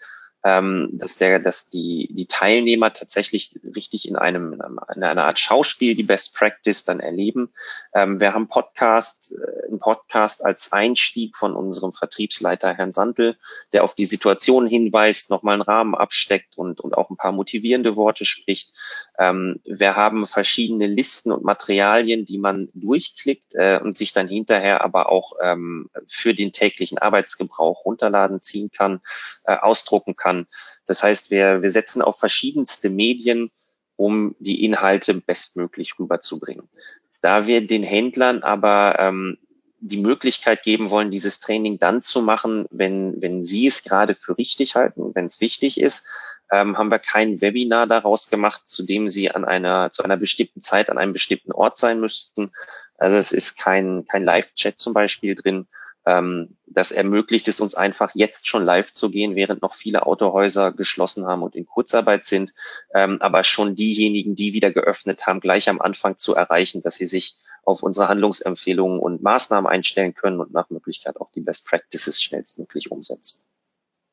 ähm, 0.42 0.88
dass 0.92 1.18
der, 1.18 1.38
dass 1.38 1.68
die, 1.68 2.08
die 2.12 2.26
Teilnehmer 2.26 2.92
tatsächlich 2.92 3.60
richtig 3.76 4.08
in 4.08 4.16
einem, 4.16 4.54
in, 4.54 4.60
einem, 4.62 4.80
in 4.94 5.02
einer 5.02 5.24
Art 5.26 5.38
Schauspiel 5.38 5.94
die 5.94 6.02
Best 6.02 6.34
Practice 6.34 6.84
dann 6.84 7.00
erleben. 7.00 7.52
Ähm, 7.94 8.20
wir 8.20 8.32
haben 8.32 8.48
Podcast, 8.48 9.34
äh, 9.34 9.68
einen 9.68 9.80
Podcast 9.80 10.44
als 10.44 10.72
Einstieg 10.72 11.36
von 11.36 11.54
unserem 11.54 11.92
Vertriebsleiter 11.92 12.72
Herrn 12.72 12.92
Sandl, 12.92 13.36
der 13.72 13.84
auf 13.84 13.94
die 13.94 14.06
Situation 14.06 14.66
hinweist, 14.66 15.30
nochmal 15.30 15.54
einen 15.54 15.62
Rahmen 15.62 15.94
absteckt 15.94 16.56
und, 16.56 16.80
und 16.80 16.96
auch 16.96 17.10
ein 17.10 17.16
paar 17.16 17.32
motivierende 17.32 17.96
Worte 17.96 18.24
spricht. 18.24 18.72
Ähm, 19.18 19.60
wir 19.64 19.94
haben 19.94 20.26
verschiedene 20.26 20.86
Listen 20.86 21.32
und 21.32 21.44
Materialien, 21.44 22.24
die 22.24 22.38
man 22.38 22.70
durchklickt 22.72 23.54
äh, 23.54 23.78
und 23.82 23.94
sich 23.94 24.14
dann 24.14 24.26
hinterher 24.26 24.82
aber 24.82 25.10
auch 25.10 25.32
ähm, 25.42 25.90
für 26.06 26.34
den 26.34 26.52
täglichen 26.52 26.96
Arbeitsgebrauch 26.96 27.84
runterladen 27.84 28.40
ziehen 28.40 28.70
kann, 28.70 29.02
äh, 29.44 29.54
ausdrucken 29.54 30.16
kann 30.16 30.29
kann. 30.30 30.46
Das 30.86 31.02
heißt, 31.02 31.30
wir, 31.30 31.62
wir 31.62 31.70
setzen 31.70 32.02
auf 32.02 32.18
verschiedenste 32.18 32.90
Medien, 32.90 33.50
um 33.96 34.34
die 34.38 34.64
Inhalte 34.64 35.14
bestmöglich 35.14 35.98
rüberzubringen. 35.98 36.68
Da 37.20 37.46
wir 37.46 37.66
den 37.66 37.82
Händlern 37.82 38.42
aber 38.42 38.98
ähm, 38.98 39.38
die 39.80 39.98
Möglichkeit 39.98 40.62
geben 40.62 40.90
wollen, 40.90 41.10
dieses 41.10 41.40
Training 41.40 41.78
dann 41.78 42.00
zu 42.02 42.22
machen, 42.22 42.66
wenn, 42.70 43.20
wenn 43.20 43.42
sie 43.42 43.66
es 43.66 43.82
gerade 43.82 44.14
für 44.14 44.38
richtig 44.38 44.74
halten, 44.74 45.14
wenn 45.14 45.26
es 45.26 45.40
wichtig 45.40 45.80
ist, 45.80 46.06
ähm, 46.50 46.78
haben 46.78 46.90
wir 46.90 46.98
kein 46.98 47.40
Webinar 47.40 47.86
daraus 47.86 48.28
gemacht, 48.28 48.68
zu 48.68 48.84
dem 48.84 49.08
sie 49.08 49.30
an 49.30 49.44
einer, 49.44 49.90
zu 49.92 50.02
einer 50.02 50.16
bestimmten 50.16 50.60
Zeit 50.60 50.90
an 50.90 50.98
einem 50.98 51.12
bestimmten 51.12 51.52
Ort 51.52 51.76
sein 51.76 52.00
müssten. 52.00 52.52
Also 52.98 53.16
es 53.16 53.32
ist 53.32 53.58
kein, 53.58 54.04
kein 54.06 54.24
Live-Chat 54.24 54.78
zum 54.78 54.92
Beispiel 54.92 55.34
drin, 55.34 55.66
ähm, 56.06 56.56
das 56.66 56.92
ermöglicht 56.92 57.48
es 57.48 57.60
uns 57.60 57.74
einfach 57.74 58.10
jetzt 58.14 58.46
schon 58.46 58.64
live 58.64 58.92
zu 58.92 59.10
gehen, 59.10 59.34
während 59.34 59.62
noch 59.62 59.74
viele 59.74 60.06
Autohäuser 60.06 60.72
geschlossen 60.72 61.26
haben 61.26 61.42
und 61.42 61.54
in 61.54 61.66
Kurzarbeit 61.66 62.24
sind. 62.24 62.54
Ähm, 62.94 63.18
aber 63.20 63.44
schon 63.44 63.74
diejenigen, 63.74 64.34
die 64.34 64.52
wieder 64.52 64.70
geöffnet 64.70 65.26
haben, 65.26 65.40
gleich 65.40 65.68
am 65.68 65.80
Anfang 65.80 66.16
zu 66.16 66.34
erreichen, 66.34 66.80
dass 66.80 66.96
sie 66.96 67.06
sich 67.06 67.36
auf 67.64 67.82
unsere 67.82 68.08
Handlungsempfehlungen 68.08 68.98
und 68.98 69.22
Maßnahmen 69.22 69.70
einstellen 69.70 70.14
können 70.14 70.40
und 70.40 70.52
nach 70.52 70.70
Möglichkeit 70.70 71.20
auch 71.20 71.30
die 71.32 71.42
Best 71.42 71.66
Practices 71.66 72.22
schnellstmöglich 72.22 72.90
umsetzen. 72.90 73.49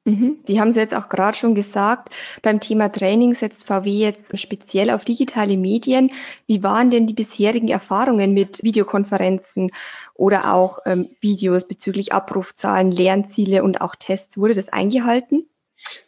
Mhm. 0.07 0.37
Die 0.47 0.61
haben 0.61 0.71
Sie 0.71 0.79
jetzt 0.79 0.95
auch 0.95 1.09
gerade 1.09 1.35
schon 1.35 1.53
gesagt. 1.53 2.13
Beim 2.41 2.61
Thema 2.61 2.87
Training 2.87 3.33
setzt 3.33 3.67
VW 3.67 3.89
jetzt 3.89 4.39
speziell 4.39 4.89
auf 4.89 5.03
digitale 5.03 5.57
Medien. 5.57 6.13
Wie 6.45 6.63
waren 6.63 6.89
denn 6.89 7.07
die 7.07 7.13
bisherigen 7.13 7.67
Erfahrungen 7.67 8.33
mit 8.33 8.63
Videokonferenzen 8.63 9.71
oder 10.13 10.53
auch 10.53 10.79
ähm, 10.85 11.09
Videos 11.19 11.67
bezüglich 11.67 12.13
Abrufzahlen, 12.13 12.89
Lernziele 12.89 13.63
und 13.63 13.81
auch 13.81 13.95
Tests? 13.95 14.37
Wurde 14.37 14.53
das 14.53 14.69
eingehalten? 14.69 15.49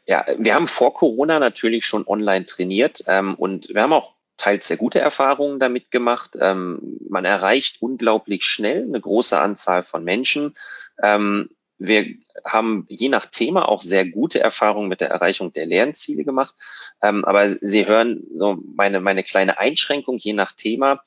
Ja, 0.05 0.25
wir 0.37 0.55
haben 0.55 0.69
vor 0.69 0.93
Corona 0.93 1.39
natürlich 1.39 1.85
schon 1.85 2.07
online 2.07 2.45
trainiert 2.45 3.03
ähm, 3.07 3.35
und 3.35 3.67
wir 3.67 3.81
haben 3.81 3.91
auch 3.91 4.13
teils 4.37 4.69
sehr 4.69 4.77
gute 4.77 4.99
Erfahrungen 4.99 5.59
damit 5.59 5.91
gemacht. 5.91 6.37
Ähm, 6.39 6.99
man 7.09 7.25
erreicht 7.25 7.81
unglaublich 7.81 8.45
schnell 8.45 8.83
eine 8.83 9.01
große 9.01 9.37
Anzahl 9.37 9.83
von 9.83 10.05
Menschen. 10.05 10.55
Ähm, 11.03 11.49
wir 11.79 12.05
haben 12.45 12.85
je 12.89 13.09
nach 13.09 13.25
Thema 13.25 13.67
auch 13.67 13.81
sehr 13.81 14.05
gute 14.05 14.39
Erfahrungen 14.39 14.89
mit 14.89 15.01
der 15.01 15.09
Erreichung 15.09 15.53
der 15.53 15.65
Lernziele 15.65 16.23
gemacht. 16.23 16.53
Ähm, 17.01 17.25
aber 17.25 17.47
Sie 17.49 17.87
hören 17.87 18.23
so 18.35 18.57
meine, 18.75 18.99
meine 18.99 19.23
kleine 19.23 19.57
Einschränkung 19.57 20.17
je 20.17 20.33
nach 20.33 20.51
Thema. 20.51 21.01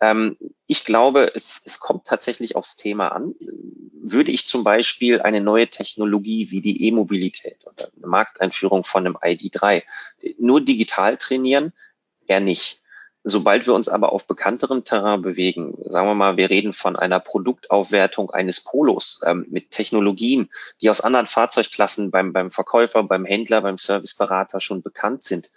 Ähm, 0.00 0.36
ich 0.66 0.84
glaube, 0.84 1.32
es, 1.34 1.62
es 1.64 1.80
kommt 1.80 2.06
tatsächlich 2.06 2.56
aufs 2.56 2.76
Thema 2.76 3.08
an. 3.08 3.34
Würde 4.00 4.30
ich 4.30 4.46
zum 4.46 4.64
Beispiel 4.64 5.20
eine 5.20 5.40
neue 5.40 5.68
Technologie 5.68 6.50
wie 6.50 6.60
die 6.60 6.86
E-Mobilität 6.86 7.66
oder 7.66 7.90
eine 7.96 8.06
Markteinführung 8.06 8.84
von 8.84 9.06
einem 9.06 9.16
ID3 9.16 9.82
nur 10.38 10.60
digital 10.60 11.16
trainieren, 11.16 11.72
eher 12.26 12.40
nicht. 12.40 12.82
Sobald 13.28 13.66
wir 13.66 13.74
uns 13.74 13.88
aber 13.88 14.12
auf 14.12 14.26
bekannterem 14.26 14.84
Terrain 14.84 15.22
bewegen, 15.22 15.76
sagen 15.84 16.06
wir 16.06 16.14
mal, 16.14 16.36
wir 16.36 16.50
reden 16.50 16.72
von 16.72 16.96
einer 16.96 17.20
Produktaufwertung 17.20 18.30
eines 18.30 18.62
Polos 18.62 19.20
ähm, 19.24 19.46
mit 19.50 19.70
Technologien, 19.70 20.48
die 20.80 20.90
aus 20.90 21.00
anderen 21.00 21.26
Fahrzeugklassen 21.26 22.10
beim, 22.10 22.32
beim 22.32 22.50
Verkäufer, 22.50 23.02
beim 23.02 23.24
Händler, 23.24 23.60
beim 23.60 23.78
Serviceberater 23.78 24.60
schon 24.60 24.82
bekannt 24.82 25.22
sind, 25.22 25.50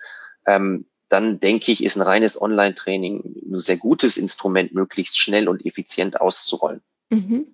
ähm, 0.46 0.86
dann 1.08 1.40
denke 1.40 1.72
ich, 1.72 1.84
ist 1.84 1.98
ein 1.98 2.02
reines 2.02 2.42
Online-Training 2.42 3.36
ein 3.52 3.60
sehr 3.60 3.78
gutes 3.78 4.18
Instrument, 4.18 4.74
möglichst 4.74 5.20
schnell 5.20 5.50
und 5.50 5.66
effizient 5.66 6.22
auszurollen. 6.22 6.82
Mhm. 7.10 7.48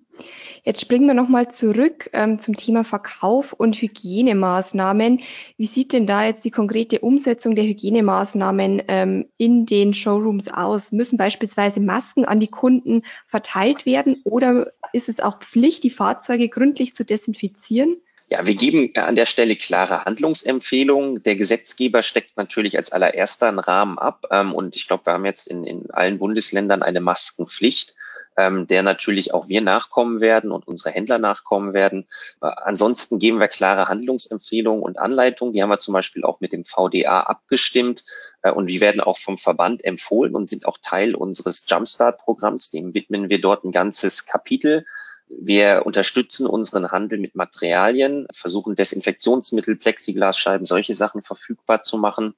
Jetzt 0.64 0.80
springen 0.80 1.06
wir 1.06 1.14
nochmal 1.14 1.50
zurück 1.50 2.10
ähm, 2.12 2.38
zum 2.38 2.56
Thema 2.56 2.84
Verkauf 2.84 3.52
und 3.52 3.76
Hygienemaßnahmen. 3.76 5.20
Wie 5.56 5.66
sieht 5.66 5.92
denn 5.92 6.06
da 6.06 6.24
jetzt 6.24 6.44
die 6.44 6.50
konkrete 6.50 7.00
Umsetzung 7.00 7.54
der 7.54 7.64
Hygienemaßnahmen 7.64 8.82
ähm, 8.88 9.28
in 9.36 9.66
den 9.66 9.94
Showrooms 9.94 10.48
aus? 10.48 10.92
Müssen 10.92 11.18
beispielsweise 11.18 11.80
Masken 11.80 12.24
an 12.24 12.40
die 12.40 12.48
Kunden 12.48 13.02
verteilt 13.26 13.86
werden 13.86 14.20
oder 14.24 14.72
ist 14.92 15.08
es 15.08 15.20
auch 15.20 15.40
Pflicht, 15.40 15.84
die 15.84 15.90
Fahrzeuge 15.90 16.48
gründlich 16.48 16.94
zu 16.94 17.04
desinfizieren? 17.04 17.96
Ja, 18.30 18.46
wir 18.46 18.54
geben 18.54 18.90
an 18.94 19.16
der 19.16 19.24
Stelle 19.24 19.56
klare 19.56 20.04
Handlungsempfehlungen. 20.04 21.22
Der 21.22 21.34
Gesetzgeber 21.36 22.02
steckt 22.02 22.36
natürlich 22.36 22.76
als 22.76 22.92
allererster 22.92 23.48
einen 23.48 23.58
Rahmen 23.58 23.98
ab. 23.98 24.26
Ähm, 24.30 24.54
und 24.54 24.76
ich 24.76 24.86
glaube, 24.86 25.06
wir 25.06 25.14
haben 25.14 25.24
jetzt 25.24 25.48
in, 25.48 25.64
in 25.64 25.90
allen 25.90 26.18
Bundesländern 26.18 26.82
eine 26.82 27.00
Maskenpflicht. 27.00 27.94
Ähm, 28.38 28.68
der 28.68 28.84
natürlich 28.84 29.34
auch 29.34 29.48
wir 29.48 29.60
nachkommen 29.60 30.20
werden 30.20 30.52
und 30.52 30.66
unsere 30.68 30.90
Händler 30.90 31.18
nachkommen 31.18 31.74
werden. 31.74 32.06
Äh, 32.40 32.46
ansonsten 32.46 33.18
geben 33.18 33.40
wir 33.40 33.48
klare 33.48 33.88
Handlungsempfehlungen 33.88 34.82
und 34.82 34.98
Anleitungen. 34.98 35.52
Die 35.52 35.62
haben 35.62 35.70
wir 35.70 35.80
zum 35.80 35.92
Beispiel 35.92 36.24
auch 36.24 36.40
mit 36.40 36.52
dem 36.52 36.64
VDA 36.64 37.20
abgestimmt 37.22 38.04
äh, 38.42 38.52
und 38.52 38.66
die 38.66 38.80
werden 38.80 39.00
auch 39.00 39.18
vom 39.18 39.36
Verband 39.36 39.84
empfohlen 39.84 40.36
und 40.36 40.48
sind 40.48 40.66
auch 40.66 40.78
Teil 40.80 41.16
unseres 41.16 41.64
Jumpstart-Programms. 41.68 42.70
Dem 42.70 42.94
widmen 42.94 43.28
wir 43.28 43.40
dort 43.40 43.64
ein 43.64 43.72
ganzes 43.72 44.24
Kapitel. 44.24 44.84
Wir 45.26 45.82
unterstützen 45.84 46.46
unseren 46.46 46.92
Handel 46.92 47.18
mit 47.18 47.34
Materialien, 47.34 48.28
versuchen 48.32 48.76
Desinfektionsmittel, 48.76 49.76
Plexiglasscheiben, 49.76 50.64
solche 50.64 50.94
Sachen 50.94 51.22
verfügbar 51.22 51.82
zu 51.82 51.98
machen. 51.98 52.34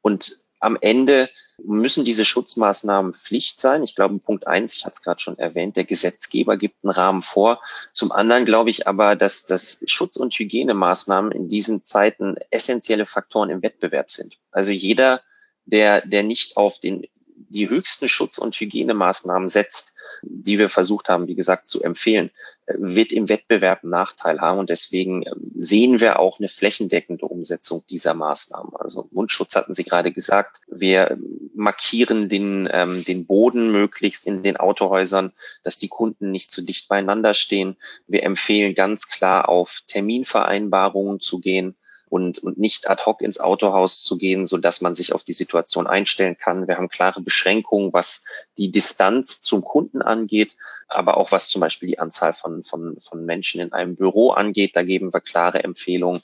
Und 0.00 0.45
am 0.60 0.76
Ende 0.80 1.30
müssen 1.62 2.04
diese 2.04 2.24
Schutzmaßnahmen 2.24 3.14
Pflicht 3.14 3.60
sein. 3.60 3.82
Ich 3.82 3.94
glaube, 3.94 4.18
Punkt 4.18 4.46
eins, 4.46 4.76
ich 4.76 4.84
hatte 4.84 4.94
es 4.94 5.02
gerade 5.02 5.20
schon 5.20 5.38
erwähnt, 5.38 5.76
der 5.76 5.84
Gesetzgeber 5.84 6.56
gibt 6.56 6.84
einen 6.84 6.90
Rahmen 6.90 7.22
vor. 7.22 7.62
Zum 7.92 8.12
anderen 8.12 8.44
glaube 8.44 8.70
ich 8.70 8.86
aber, 8.86 9.16
dass 9.16 9.46
das 9.46 9.82
Schutz- 9.86 10.16
und 10.16 10.34
Hygienemaßnahmen 10.34 11.32
in 11.32 11.48
diesen 11.48 11.84
Zeiten 11.84 12.36
essentielle 12.50 13.06
Faktoren 13.06 13.50
im 13.50 13.62
Wettbewerb 13.62 14.10
sind. 14.10 14.38
Also 14.50 14.70
jeder, 14.70 15.22
der, 15.64 16.06
der 16.06 16.22
nicht 16.22 16.56
auf 16.56 16.78
den 16.78 17.06
die 17.48 17.68
höchsten 17.68 18.08
Schutz- 18.08 18.38
und 18.38 18.56
Hygienemaßnahmen 18.56 19.48
setzt, 19.48 19.95
die 20.22 20.58
wir 20.58 20.68
versucht 20.68 21.08
haben, 21.08 21.28
wie 21.28 21.34
gesagt, 21.34 21.68
zu 21.68 21.82
empfehlen, 21.82 22.30
wird 22.66 23.12
im 23.12 23.28
Wettbewerb 23.28 23.82
einen 23.82 23.90
Nachteil 23.90 24.40
haben. 24.40 24.58
Und 24.58 24.70
deswegen 24.70 25.22
ähm, 25.26 25.52
sehen 25.56 26.00
wir 26.00 26.18
auch 26.18 26.38
eine 26.38 26.48
flächendeckende 26.48 27.26
Umsetzung 27.26 27.84
dieser 27.88 28.14
Maßnahmen. 28.14 28.74
Also 28.76 29.08
Mundschutz 29.10 29.54
hatten 29.54 29.74
Sie 29.74 29.84
gerade 29.84 30.12
gesagt. 30.12 30.60
Wir 30.68 31.18
markieren 31.54 32.28
den, 32.28 32.68
ähm, 32.70 33.04
den 33.04 33.26
Boden 33.26 33.70
möglichst 33.70 34.26
in 34.26 34.42
den 34.42 34.56
Autohäusern, 34.56 35.32
dass 35.62 35.78
die 35.78 35.88
Kunden 35.88 36.30
nicht 36.30 36.50
zu 36.50 36.62
dicht 36.62 36.88
beieinander 36.88 37.34
stehen. 37.34 37.76
Wir 38.06 38.22
empfehlen 38.22 38.74
ganz 38.74 39.08
klar 39.08 39.48
auf 39.48 39.82
Terminvereinbarungen 39.86 41.20
zu 41.20 41.40
gehen 41.40 41.76
und, 42.08 42.38
und 42.38 42.58
nicht 42.58 42.88
ad 42.88 43.02
hoc 43.04 43.20
ins 43.22 43.40
Autohaus 43.40 44.02
zu 44.02 44.16
gehen, 44.16 44.46
so 44.46 44.58
dass 44.58 44.80
man 44.80 44.94
sich 44.94 45.12
auf 45.12 45.24
die 45.24 45.32
Situation 45.32 45.86
einstellen 45.86 46.36
kann. 46.36 46.68
Wir 46.68 46.76
haben 46.76 46.88
klare 46.88 47.20
Beschränkungen, 47.20 47.92
was 47.92 48.24
die 48.58 48.70
Distanz 48.70 49.42
zum 49.42 49.62
Kunden 49.62 50.02
angeht, 50.02 50.54
aber 50.88 51.16
auch 51.16 51.32
was 51.32 51.48
zum 51.48 51.60
Beispiel 51.60 51.88
die 51.88 51.98
Anzahl 51.98 52.32
von, 52.32 52.62
von, 52.62 52.96
von 53.00 53.24
Menschen 53.24 53.60
in 53.60 53.72
einem 53.72 53.96
Büro 53.96 54.30
angeht. 54.30 54.76
Da 54.76 54.84
geben 54.84 55.12
wir 55.12 55.20
klare 55.20 55.64
Empfehlungen. 55.64 56.22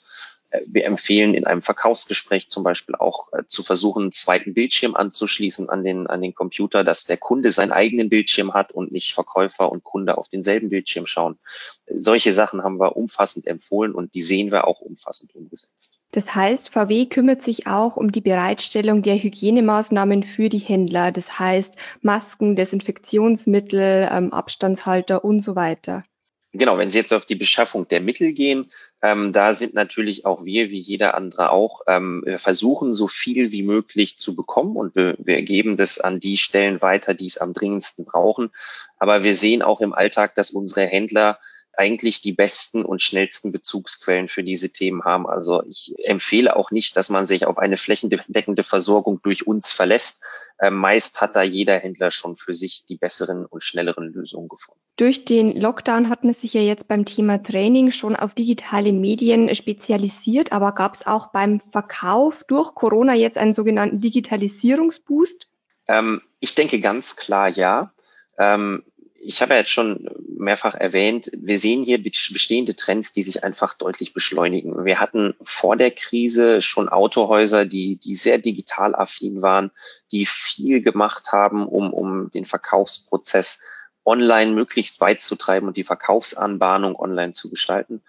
Wir 0.66 0.84
empfehlen 0.84 1.34
in 1.34 1.46
einem 1.46 1.62
Verkaufsgespräch 1.62 2.48
zum 2.48 2.62
Beispiel 2.62 2.94
auch 2.94 3.32
äh, 3.32 3.42
zu 3.46 3.62
versuchen, 3.62 4.02
einen 4.02 4.12
zweiten 4.12 4.54
Bildschirm 4.54 4.94
anzuschließen 4.94 5.70
an 5.70 5.84
den, 5.84 6.06
an 6.06 6.20
den 6.20 6.34
Computer, 6.34 6.84
dass 6.84 7.04
der 7.04 7.16
Kunde 7.16 7.50
seinen 7.50 7.72
eigenen 7.72 8.08
Bildschirm 8.08 8.52
hat 8.52 8.72
und 8.72 8.92
nicht 8.92 9.14
Verkäufer 9.14 9.70
und 9.72 9.82
Kunde 9.82 10.18
auf 10.18 10.28
denselben 10.28 10.68
Bildschirm 10.68 11.06
schauen. 11.06 11.38
Solche 11.86 12.32
Sachen 12.32 12.62
haben 12.62 12.78
wir 12.78 12.96
umfassend 12.96 13.46
empfohlen 13.46 13.94
und 13.94 14.14
die 14.14 14.22
sehen 14.22 14.52
wir 14.52 14.66
auch 14.66 14.80
umfassend 14.80 15.34
umgesetzt. 15.34 16.00
Das 16.10 16.34
heißt, 16.34 16.68
VW 16.68 17.06
kümmert 17.06 17.42
sich 17.42 17.66
auch 17.66 17.96
um 17.96 18.12
die 18.12 18.20
Bereitstellung 18.20 19.02
der 19.02 19.16
Hygienemaßnahmen 19.16 20.22
für 20.22 20.48
die 20.48 20.58
Händler. 20.58 21.12
Das 21.12 21.38
heißt 21.38 21.76
Masken, 22.02 22.56
Desinfektionsmittel, 22.56 24.08
ähm, 24.10 24.32
Abstandshalter 24.32 25.24
und 25.24 25.40
so 25.40 25.56
weiter. 25.56 26.04
Genau, 26.54 26.76
wenn 26.76 26.90
Sie 26.90 26.98
jetzt 26.98 27.14
auf 27.14 27.24
die 27.24 27.34
Beschaffung 27.34 27.88
der 27.88 28.02
Mittel 28.02 28.34
gehen, 28.34 28.70
ähm, 29.00 29.32
da 29.32 29.54
sind 29.54 29.72
natürlich 29.72 30.26
auch 30.26 30.44
wir, 30.44 30.70
wie 30.70 30.78
jeder 30.78 31.14
andere 31.14 31.50
auch, 31.50 31.80
ähm, 31.88 32.22
wir 32.26 32.38
versuchen 32.38 32.92
so 32.92 33.08
viel 33.08 33.52
wie 33.52 33.62
möglich 33.62 34.18
zu 34.18 34.36
bekommen 34.36 34.76
und 34.76 34.94
wir, 34.94 35.16
wir 35.18 35.40
geben 35.42 35.78
das 35.78 35.98
an 35.98 36.20
die 36.20 36.36
Stellen 36.36 36.82
weiter, 36.82 37.14
die 37.14 37.26
es 37.26 37.38
am 37.38 37.54
dringendsten 37.54 38.04
brauchen. 38.04 38.50
Aber 38.98 39.24
wir 39.24 39.34
sehen 39.34 39.62
auch 39.62 39.80
im 39.80 39.94
Alltag, 39.94 40.34
dass 40.34 40.50
unsere 40.50 40.86
Händler 40.86 41.38
eigentlich 41.74 42.20
die 42.20 42.32
besten 42.32 42.84
und 42.84 43.00
schnellsten 43.00 43.50
Bezugsquellen 43.50 44.28
für 44.28 44.44
diese 44.44 44.72
Themen 44.72 45.04
haben. 45.04 45.26
Also 45.26 45.62
ich 45.64 45.94
empfehle 46.04 46.54
auch 46.54 46.70
nicht, 46.70 46.96
dass 46.96 47.08
man 47.08 47.26
sich 47.26 47.46
auf 47.46 47.58
eine 47.58 47.76
flächendeckende 47.76 48.62
Versorgung 48.62 49.20
durch 49.22 49.46
uns 49.46 49.70
verlässt. 49.70 50.22
Äh, 50.58 50.70
meist 50.70 51.20
hat 51.20 51.34
da 51.34 51.42
jeder 51.42 51.78
Händler 51.78 52.10
schon 52.10 52.36
für 52.36 52.52
sich 52.52 52.84
die 52.86 52.96
besseren 52.96 53.46
und 53.46 53.64
schnelleren 53.64 54.12
Lösungen 54.12 54.48
gefunden. 54.48 54.80
Durch 54.96 55.24
den 55.24 55.58
Lockdown 55.58 56.10
hat 56.10 56.24
man 56.24 56.34
sich 56.34 56.52
ja 56.52 56.60
jetzt 56.60 56.88
beim 56.88 57.06
Thema 57.06 57.42
Training 57.42 57.90
schon 57.90 58.16
auf 58.16 58.34
digitale 58.34 58.92
Medien 58.92 59.54
spezialisiert, 59.54 60.52
aber 60.52 60.72
gab 60.72 60.94
es 60.94 61.06
auch 61.06 61.28
beim 61.28 61.60
Verkauf 61.60 62.44
durch 62.46 62.74
Corona 62.74 63.14
jetzt 63.14 63.38
einen 63.38 63.54
sogenannten 63.54 64.00
Digitalisierungsboost? 64.00 65.48
Ähm, 65.88 66.20
ich 66.38 66.54
denke 66.54 66.80
ganz 66.80 67.16
klar 67.16 67.48
ja. 67.48 67.92
Ähm, 68.38 68.84
ich 69.24 69.40
habe 69.40 69.54
ja 69.54 69.60
jetzt 69.60 69.70
schon 69.70 70.08
mehrfach 70.36 70.74
erwähnt, 70.74 71.30
wir 71.32 71.56
sehen 71.56 71.84
hier 71.84 72.02
bestehende 72.02 72.74
Trends, 72.74 73.12
die 73.12 73.22
sich 73.22 73.44
einfach 73.44 73.74
deutlich 73.74 74.14
beschleunigen. 74.14 74.84
Wir 74.84 74.98
hatten 74.98 75.34
vor 75.42 75.76
der 75.76 75.92
Krise 75.92 76.60
schon 76.60 76.88
Autohäuser, 76.88 77.64
die, 77.64 77.96
die 77.96 78.16
sehr 78.16 78.38
digital 78.38 78.96
affin 78.96 79.40
waren, 79.40 79.70
die 80.10 80.26
viel 80.26 80.82
gemacht 80.82 81.30
haben, 81.30 81.66
um, 81.68 81.92
um 81.92 82.30
den 82.32 82.44
Verkaufsprozess 82.44 83.64
online 84.04 84.52
möglichst 84.52 85.00
weit 85.00 85.20
zu 85.20 85.36
treiben 85.36 85.68
und 85.68 85.76
die 85.76 85.84
Verkaufsanbahnung 85.84 86.96
online 86.96 87.32
zu 87.32 87.48
gestalten. 87.48 88.02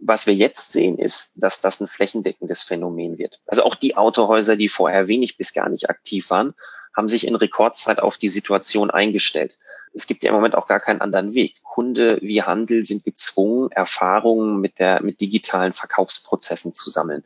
Was 0.00 0.28
wir 0.28 0.34
jetzt 0.34 0.70
sehen, 0.70 0.98
ist, 0.98 1.42
dass 1.42 1.60
das 1.60 1.80
ein 1.80 1.88
flächendeckendes 1.88 2.62
Phänomen 2.62 3.18
wird. 3.18 3.40
Also 3.46 3.64
auch 3.64 3.74
die 3.74 3.96
Autohäuser, 3.96 4.54
die 4.54 4.68
vorher 4.68 5.08
wenig 5.08 5.36
bis 5.36 5.52
gar 5.52 5.68
nicht 5.68 5.90
aktiv 5.90 6.30
waren, 6.30 6.54
haben 6.94 7.08
sich 7.08 7.26
in 7.26 7.34
Rekordzeit 7.34 8.00
auf 8.00 8.18
die 8.18 8.28
Situation 8.28 8.90
eingestellt. 8.90 9.58
Es 9.94 10.06
gibt 10.06 10.22
ja 10.22 10.28
im 10.28 10.34
Moment 10.34 10.54
auch 10.54 10.66
gar 10.66 10.80
keinen 10.80 11.00
anderen 11.00 11.34
Weg. 11.34 11.62
Kunde 11.62 12.18
wie 12.22 12.42
Handel 12.42 12.82
sind 12.82 13.04
gezwungen, 13.04 13.70
Erfahrungen 13.70 14.60
mit 14.60 14.78
der, 14.78 15.02
mit 15.02 15.20
digitalen 15.20 15.72
Verkaufsprozessen 15.72 16.74
zu 16.74 16.90
sammeln. 16.90 17.24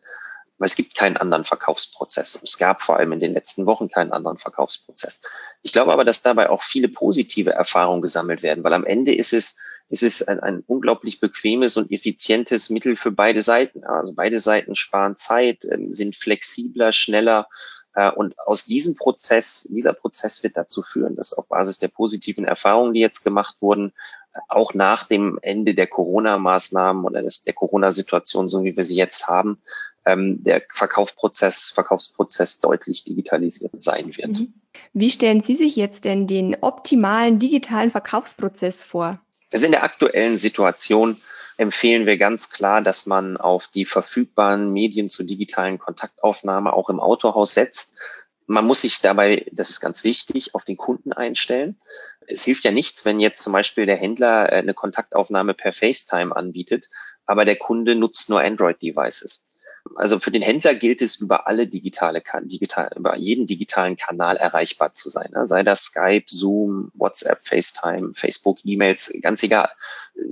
Weil 0.58 0.66
es 0.66 0.76
gibt 0.76 0.94
keinen 0.94 1.16
anderen 1.18 1.44
Verkaufsprozess. 1.44 2.40
Es 2.42 2.56
gab 2.56 2.80
vor 2.80 2.96
allem 2.96 3.12
in 3.12 3.20
den 3.20 3.34
letzten 3.34 3.66
Wochen 3.66 3.88
keinen 3.88 4.12
anderen 4.12 4.38
Verkaufsprozess. 4.38 5.20
Ich 5.62 5.72
glaube 5.72 5.92
aber, 5.92 6.04
dass 6.04 6.22
dabei 6.22 6.48
auch 6.48 6.62
viele 6.62 6.88
positive 6.88 7.50
Erfahrungen 7.50 8.00
gesammelt 8.00 8.42
werden, 8.42 8.64
weil 8.64 8.72
am 8.72 8.84
Ende 8.84 9.14
ist 9.14 9.34
es, 9.34 9.58
ist 9.90 10.02
es 10.02 10.22
ein, 10.26 10.40
ein 10.40 10.64
unglaublich 10.66 11.20
bequemes 11.20 11.76
und 11.76 11.92
effizientes 11.92 12.70
Mittel 12.70 12.96
für 12.96 13.10
beide 13.10 13.42
Seiten. 13.42 13.84
Also 13.84 14.14
beide 14.14 14.40
Seiten 14.40 14.74
sparen 14.74 15.16
Zeit, 15.16 15.66
ähm, 15.70 15.92
sind 15.92 16.16
flexibler, 16.16 16.92
schneller 16.92 17.48
und 18.14 18.38
aus 18.38 18.66
diesem 18.66 18.94
Prozess, 18.94 19.68
dieser 19.70 19.94
Prozess 19.94 20.42
wird 20.42 20.56
dazu 20.56 20.82
führen, 20.82 21.16
dass 21.16 21.32
auf 21.32 21.48
Basis 21.48 21.78
der 21.78 21.88
positiven 21.88 22.44
Erfahrungen, 22.44 22.92
die 22.92 23.00
jetzt 23.00 23.24
gemacht 23.24 23.56
wurden, 23.60 23.92
äh, 24.34 24.38
auch 24.48 24.74
nach 24.74 25.04
dem 25.04 25.38
Ende 25.40 25.74
der 25.74 25.86
Corona-Maßnahmen 25.86 27.04
oder 27.04 27.22
der 27.22 27.54
Corona-Situation, 27.54 28.48
so 28.48 28.64
wie 28.64 28.76
wir 28.76 28.84
sie 28.84 28.96
jetzt 28.96 29.28
haben, 29.28 29.62
ähm, 30.04 30.44
der 30.44 30.62
Verkaufsprozess, 30.70 31.70
Verkaufsprozess 31.70 32.60
deutlich 32.60 33.04
digitalisiert 33.04 33.82
sein 33.82 34.14
wird. 34.14 34.40
Mhm. 34.40 34.54
Wie 34.92 35.10
stellen 35.10 35.42
Sie 35.42 35.56
sich 35.56 35.74
jetzt 35.76 36.04
denn 36.04 36.26
den 36.26 36.56
optimalen 36.60 37.38
digitalen 37.38 37.90
Verkaufsprozess 37.90 38.82
vor? 38.82 39.20
Also 39.52 39.64
in 39.64 39.72
der 39.72 39.84
aktuellen 39.84 40.36
Situation 40.36 41.16
empfehlen 41.58 42.06
wir 42.06 42.16
ganz 42.18 42.50
klar, 42.50 42.82
dass 42.82 43.06
man 43.06 43.36
auf 43.36 43.68
die 43.68 43.84
verfügbaren 43.84 44.72
Medien 44.72 45.08
zur 45.08 45.26
digitalen 45.26 45.78
Kontaktaufnahme 45.78 46.72
auch 46.72 46.90
im 46.90 47.00
Autohaus 47.00 47.54
setzt. 47.54 48.00
Man 48.46 48.64
muss 48.64 48.82
sich 48.82 49.00
dabei, 49.00 49.46
das 49.50 49.70
ist 49.70 49.80
ganz 49.80 50.04
wichtig, 50.04 50.54
auf 50.54 50.64
den 50.64 50.76
Kunden 50.76 51.12
einstellen. 51.12 51.76
Es 52.28 52.44
hilft 52.44 52.64
ja 52.64 52.70
nichts, 52.70 53.04
wenn 53.04 53.18
jetzt 53.18 53.42
zum 53.42 53.52
Beispiel 53.52 53.86
der 53.86 53.96
Händler 53.96 54.52
äh, 54.52 54.56
eine 54.56 54.74
Kontaktaufnahme 54.74 55.54
per 55.54 55.72
FaceTime 55.72 56.34
anbietet, 56.34 56.86
aber 57.24 57.44
der 57.44 57.56
Kunde 57.56 57.96
nutzt 57.96 58.30
nur 58.30 58.40
Android-Devices. 58.40 59.50
Also 59.94 60.18
für 60.18 60.30
den 60.30 60.42
Händler 60.42 60.74
gilt 60.74 61.00
es, 61.02 61.16
über 61.16 61.46
alle 61.46 61.66
digitale, 61.66 62.22
digital, 62.42 62.90
über 62.96 63.16
jeden 63.16 63.46
digitalen 63.46 63.96
Kanal 63.96 64.36
erreichbar 64.36 64.92
zu 64.92 65.08
sein. 65.08 65.30
Ne? 65.32 65.46
Sei 65.46 65.62
das 65.62 65.84
Skype, 65.84 66.24
Zoom, 66.26 66.90
WhatsApp, 66.94 67.42
FaceTime, 67.42 68.12
Facebook, 68.14 68.58
E-Mails, 68.64 69.12
ganz 69.22 69.42
egal. 69.42 69.70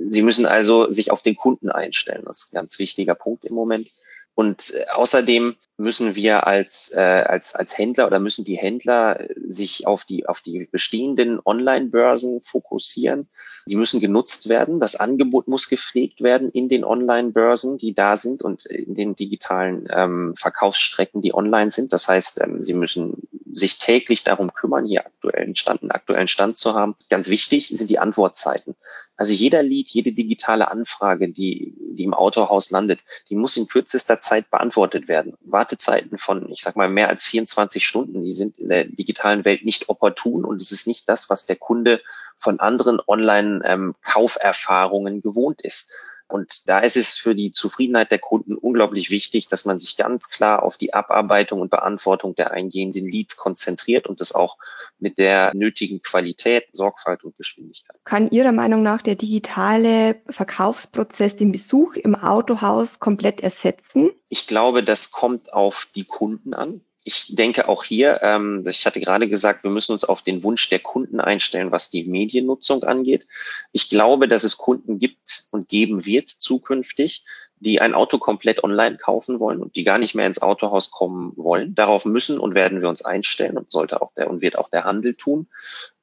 Sie 0.08 0.22
müssen 0.22 0.46
also 0.46 0.90
sich 0.90 1.10
auf 1.10 1.22
den 1.22 1.36
Kunden 1.36 1.70
einstellen. 1.70 2.24
Das 2.26 2.40
ist 2.40 2.52
ein 2.52 2.56
ganz 2.56 2.78
wichtiger 2.78 3.14
Punkt 3.14 3.44
im 3.44 3.54
Moment. 3.54 3.88
Und 4.34 4.74
äh, 4.74 4.86
außerdem 4.92 5.56
müssen 5.76 6.14
wir 6.14 6.46
als, 6.46 6.92
äh, 6.94 7.00
als, 7.00 7.54
als 7.54 7.76
Händler 7.76 8.06
oder 8.06 8.20
müssen 8.20 8.44
die 8.44 8.56
Händler 8.56 9.20
äh, 9.20 9.34
sich 9.46 9.86
auf 9.86 10.04
die, 10.04 10.26
auf 10.26 10.40
die 10.40 10.68
bestehenden 10.70 11.40
Online-Börsen 11.44 12.40
fokussieren. 12.40 13.28
Die 13.66 13.76
müssen 13.76 14.00
genutzt 14.00 14.48
werden. 14.48 14.80
Das 14.80 14.96
Angebot 14.96 15.48
muss 15.48 15.68
gepflegt 15.68 16.20
werden 16.20 16.50
in 16.50 16.68
den 16.68 16.84
Online-Börsen, 16.84 17.78
die 17.78 17.94
da 17.94 18.16
sind 18.16 18.42
und 18.42 18.66
in 18.66 18.94
den 18.94 19.16
digitalen 19.16 19.88
ähm, 19.90 20.34
Verkaufsstrecken, 20.36 21.22
die 21.22 21.34
online 21.34 21.70
sind. 21.70 21.92
Das 21.92 22.08
heißt, 22.08 22.40
ähm, 22.42 22.62
sie 22.62 22.74
müssen 22.74 23.28
sich 23.52 23.78
täglich 23.78 24.24
darum 24.24 24.52
kümmern, 24.52 24.84
hier 24.84 25.06
aktuellen 25.06 25.54
Stand, 25.54 25.82
einen 25.82 25.92
aktuellen 25.92 26.28
Stand 26.28 26.56
zu 26.56 26.74
haben. 26.74 26.96
Ganz 27.08 27.28
wichtig 27.28 27.68
sind 27.68 27.88
die 27.88 28.00
Antwortzeiten. 28.00 28.74
Also 29.16 29.32
jeder 29.32 29.62
Lied, 29.62 29.90
jede 29.90 30.12
digitale 30.12 30.70
Anfrage, 30.70 31.28
die, 31.28 31.74
die 31.96 32.04
im 32.04 32.14
Autohaus 32.14 32.70
landet, 32.70 33.00
die 33.28 33.36
muss 33.36 33.56
in 33.56 33.68
kürzester 33.68 34.20
Zeit 34.20 34.50
beantwortet 34.50 35.08
werden. 35.08 35.36
Wartezeiten 35.40 36.18
von, 36.18 36.50
ich 36.50 36.62
sag 36.62 36.76
mal, 36.76 36.88
mehr 36.88 37.08
als 37.08 37.24
24 37.24 37.84
Stunden, 37.86 38.22
die 38.22 38.32
sind 38.32 38.58
in 38.58 38.68
der 38.68 38.84
digitalen 38.84 39.44
Welt 39.44 39.64
nicht 39.64 39.88
opportun 39.88 40.44
und 40.44 40.60
es 40.60 40.72
ist 40.72 40.86
nicht 40.86 41.08
das, 41.08 41.30
was 41.30 41.46
der 41.46 41.56
Kunde 41.56 42.02
von 42.36 42.60
anderen 42.60 43.00
Online-Kauferfahrungen 43.06 45.14
ähm, 45.14 45.22
gewohnt 45.22 45.62
ist. 45.62 45.90
Und 46.28 46.68
da 46.68 46.78
ist 46.80 46.96
es 46.96 47.14
für 47.14 47.34
die 47.34 47.52
Zufriedenheit 47.52 48.10
der 48.10 48.18
Kunden 48.18 48.56
unglaublich 48.56 49.10
wichtig, 49.10 49.48
dass 49.48 49.64
man 49.64 49.78
sich 49.78 49.96
ganz 49.96 50.30
klar 50.30 50.62
auf 50.62 50.76
die 50.76 50.94
Abarbeitung 50.94 51.60
und 51.60 51.70
Beantwortung 51.70 52.34
der 52.34 52.50
eingehenden 52.50 53.06
Leads 53.06 53.36
konzentriert 53.36 54.06
und 54.06 54.20
das 54.20 54.34
auch 54.34 54.56
mit 54.98 55.18
der 55.18 55.52
nötigen 55.54 56.00
Qualität, 56.00 56.64
Sorgfalt 56.72 57.24
und 57.24 57.36
Geschwindigkeit. 57.36 57.96
Kann 58.04 58.30
Ihrer 58.30 58.52
Meinung 58.52 58.82
nach 58.82 59.02
der 59.02 59.16
digitale 59.16 60.22
Verkaufsprozess 60.28 61.36
den 61.36 61.52
Besuch 61.52 61.94
im 61.94 62.14
Autohaus 62.14 62.98
komplett 63.00 63.40
ersetzen? 63.42 64.10
Ich 64.28 64.46
glaube, 64.46 64.82
das 64.82 65.10
kommt 65.10 65.52
auf 65.52 65.88
die 65.94 66.04
Kunden 66.04 66.54
an 66.54 66.80
ich 67.04 67.36
denke 67.36 67.68
auch 67.68 67.84
hier, 67.84 68.20
ähm, 68.22 68.64
ich 68.66 68.86
hatte 68.86 68.98
gerade 68.98 69.28
gesagt, 69.28 69.62
wir 69.62 69.70
müssen 69.70 69.92
uns 69.92 70.04
auf 70.04 70.22
den 70.22 70.42
Wunsch 70.42 70.70
der 70.70 70.78
Kunden 70.78 71.20
einstellen, 71.20 71.70
was 71.70 71.90
die 71.90 72.04
Mediennutzung 72.04 72.82
angeht. 72.82 73.26
Ich 73.72 73.90
glaube, 73.90 74.26
dass 74.26 74.42
es 74.42 74.56
Kunden 74.56 74.98
gibt 74.98 75.44
und 75.50 75.68
geben 75.68 76.06
wird 76.06 76.30
zukünftig, 76.30 77.24
die 77.60 77.80
ein 77.80 77.94
Auto 77.94 78.18
komplett 78.18 78.64
online 78.64 78.96
kaufen 78.96 79.38
wollen 79.38 79.62
und 79.62 79.76
die 79.76 79.84
gar 79.84 79.98
nicht 79.98 80.14
mehr 80.14 80.26
ins 80.26 80.40
Autohaus 80.40 80.90
kommen 80.90 81.34
wollen. 81.36 81.74
Darauf 81.74 82.06
müssen 82.06 82.38
und 82.38 82.54
werden 82.54 82.80
wir 82.80 82.88
uns 82.88 83.04
einstellen 83.04 83.58
und 83.58 83.70
sollte 83.70 84.00
auch 84.00 84.12
der 84.14 84.30
und 84.30 84.40
wird 84.40 84.56
auch 84.56 84.70
der 84.70 84.84
Handel 84.84 85.14
tun. 85.14 85.46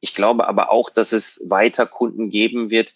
Ich 0.02 0.14
glaube 0.14 0.48
aber 0.48 0.72
auch, 0.72 0.92
dass 0.92 1.14
es 1.14 1.44
weiter 1.48 1.88
Kunden 1.88 2.30
geben 2.30 2.70
wird, 2.70 2.94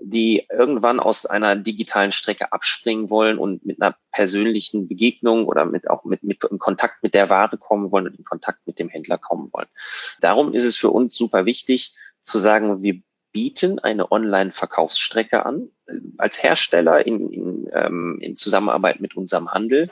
die 0.00 0.46
irgendwann 0.50 1.00
aus 1.00 1.26
einer 1.26 1.56
digitalen 1.56 2.12
Strecke 2.12 2.52
abspringen 2.52 3.10
wollen 3.10 3.38
und 3.38 3.64
mit 3.64 3.80
einer 3.80 3.96
persönlichen 4.12 4.88
Begegnung 4.88 5.46
oder 5.46 5.64
mit 5.64 5.88
auch 5.88 6.04
mit, 6.04 6.22
mit 6.22 6.44
in 6.44 6.58
Kontakt 6.58 7.02
mit 7.02 7.14
der 7.14 7.30
Ware 7.30 7.58
kommen 7.58 7.90
wollen 7.92 8.06
und 8.06 8.18
in 8.18 8.24
Kontakt 8.24 8.66
mit 8.66 8.78
dem 8.78 8.88
Händler 8.88 9.18
kommen 9.18 9.50
wollen. 9.52 9.68
Darum 10.20 10.52
ist 10.52 10.64
es 10.64 10.76
für 10.76 10.90
uns 10.90 11.16
super 11.16 11.46
wichtig 11.46 11.94
zu 12.20 12.38
sagen, 12.38 12.82
wir 12.82 13.00
bieten 13.32 13.78
eine 13.78 14.10
Online-Verkaufsstrecke 14.10 15.44
an 15.44 15.68
als 16.16 16.42
Hersteller 16.42 17.06
in, 17.06 17.30
in, 17.30 17.70
ähm, 17.72 18.18
in 18.20 18.36
Zusammenarbeit 18.36 19.00
mit 19.00 19.14
unserem 19.14 19.50
Handel, 19.50 19.90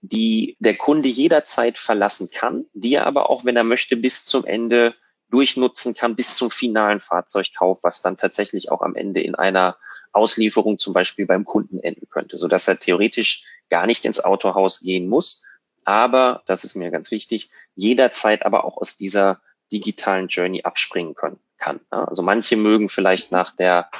die 0.00 0.56
der 0.58 0.76
Kunde 0.76 1.08
jederzeit 1.08 1.76
verlassen 1.76 2.30
kann, 2.32 2.64
die 2.72 2.94
er 2.94 3.06
aber 3.06 3.28
auch, 3.28 3.44
wenn 3.44 3.56
er 3.56 3.64
möchte, 3.64 3.96
bis 3.96 4.24
zum 4.24 4.44
Ende 4.44 4.94
durchnutzen 5.30 5.94
kann 5.94 6.16
bis 6.16 6.36
zum 6.36 6.50
finalen 6.50 7.00
Fahrzeugkauf, 7.00 7.80
was 7.82 8.02
dann 8.02 8.16
tatsächlich 8.16 8.70
auch 8.70 8.80
am 8.80 8.94
Ende 8.94 9.20
in 9.20 9.34
einer 9.34 9.76
Auslieferung 10.12 10.78
zum 10.78 10.94
Beispiel 10.94 11.26
beim 11.26 11.44
Kunden 11.44 11.78
enden 11.78 12.08
könnte, 12.08 12.38
so 12.38 12.48
dass 12.48 12.66
er 12.68 12.78
theoretisch 12.78 13.44
gar 13.68 13.86
nicht 13.86 14.04
ins 14.04 14.20
Autohaus 14.20 14.80
gehen 14.80 15.08
muss, 15.08 15.44
aber, 15.84 16.42
das 16.46 16.64
ist 16.64 16.74
mir 16.74 16.90
ganz 16.90 17.10
wichtig, 17.10 17.50
jederzeit 17.74 18.44
aber 18.44 18.64
auch 18.64 18.76
aus 18.76 18.98
dieser 18.98 19.40
digitalen 19.72 20.28
Journey 20.28 20.62
abspringen 20.62 21.14
können, 21.14 21.38
kann. 21.56 21.80
Also 21.90 22.22
manche 22.22 22.56
mögen 22.56 22.88
vielleicht 22.88 23.32
nach 23.32 23.52
der 23.52 23.90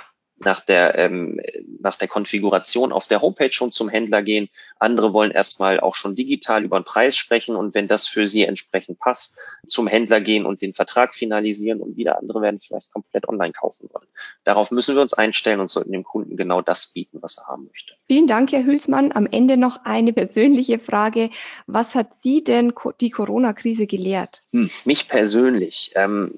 nach 0.41 0.61
der, 0.61 0.97
ähm, 0.97 1.41
nach 1.81 1.97
der 1.97 2.09
Konfiguration 2.09 2.93
auf 2.93 3.07
der 3.07 3.21
Homepage 3.21 3.53
schon 3.53 3.73
zum 3.73 3.89
Händler 3.89 4.23
gehen. 4.23 4.49
Andere 4.79 5.13
wollen 5.13 5.31
erstmal 5.31 5.81
auch 5.81 5.95
schon 5.95 6.15
digital 6.15 6.65
über 6.65 6.79
den 6.79 6.85
Preis 6.85 7.17
sprechen 7.17 7.57
und 7.57 7.75
wenn 7.75 7.89
das 7.89 8.07
für 8.07 8.27
sie 8.27 8.45
entsprechend 8.45 8.99
passt, 8.99 9.39
zum 9.67 9.87
Händler 9.87 10.21
gehen 10.21 10.47
und 10.47 10.63
den 10.63 10.73
Vertrag 10.73 11.15
finalisieren 11.15 11.81
und 11.81 11.97
wieder 11.97 12.19
andere 12.19 12.41
werden 12.43 12.61
vielleicht 12.61 12.93
komplett 12.93 13.29
online 13.29 13.53
kaufen 13.53 13.89
wollen. 13.93 14.07
Darauf 14.45 14.71
müssen 14.71 14.95
wir 14.95 15.03
uns 15.03 15.15
einstellen 15.15 15.61
und 15.61 15.69
sollten 15.69 15.93
dem 15.93 16.05
Kunden 16.05 16.37
genau 16.37 16.63
das 16.63 16.93
bieten, 16.93 17.19
was 17.21 17.39
er 17.39 17.49
haben 17.49 17.67
möchte. 17.67 17.95
Vielen 18.07 18.27
Dank, 18.27 18.53
Herr 18.53 18.65
Hülsmann. 18.65 19.13
Am 19.13 19.27
Ende 19.27 19.57
noch 19.57 19.85
eine 19.85 20.13
persönliche 20.13 20.79
Frage. 20.79 21.31
Was 21.67 21.95
hat 21.95 22.09
Sie 22.23 22.45
denn 22.45 22.73
die 23.01 23.11
Corona-Krise 23.11 23.87
gelehrt? 23.87 24.41
Hm, 24.53 24.71
mich 24.85 25.09
persönlich. 25.09 25.93
Ähm, 25.95 26.35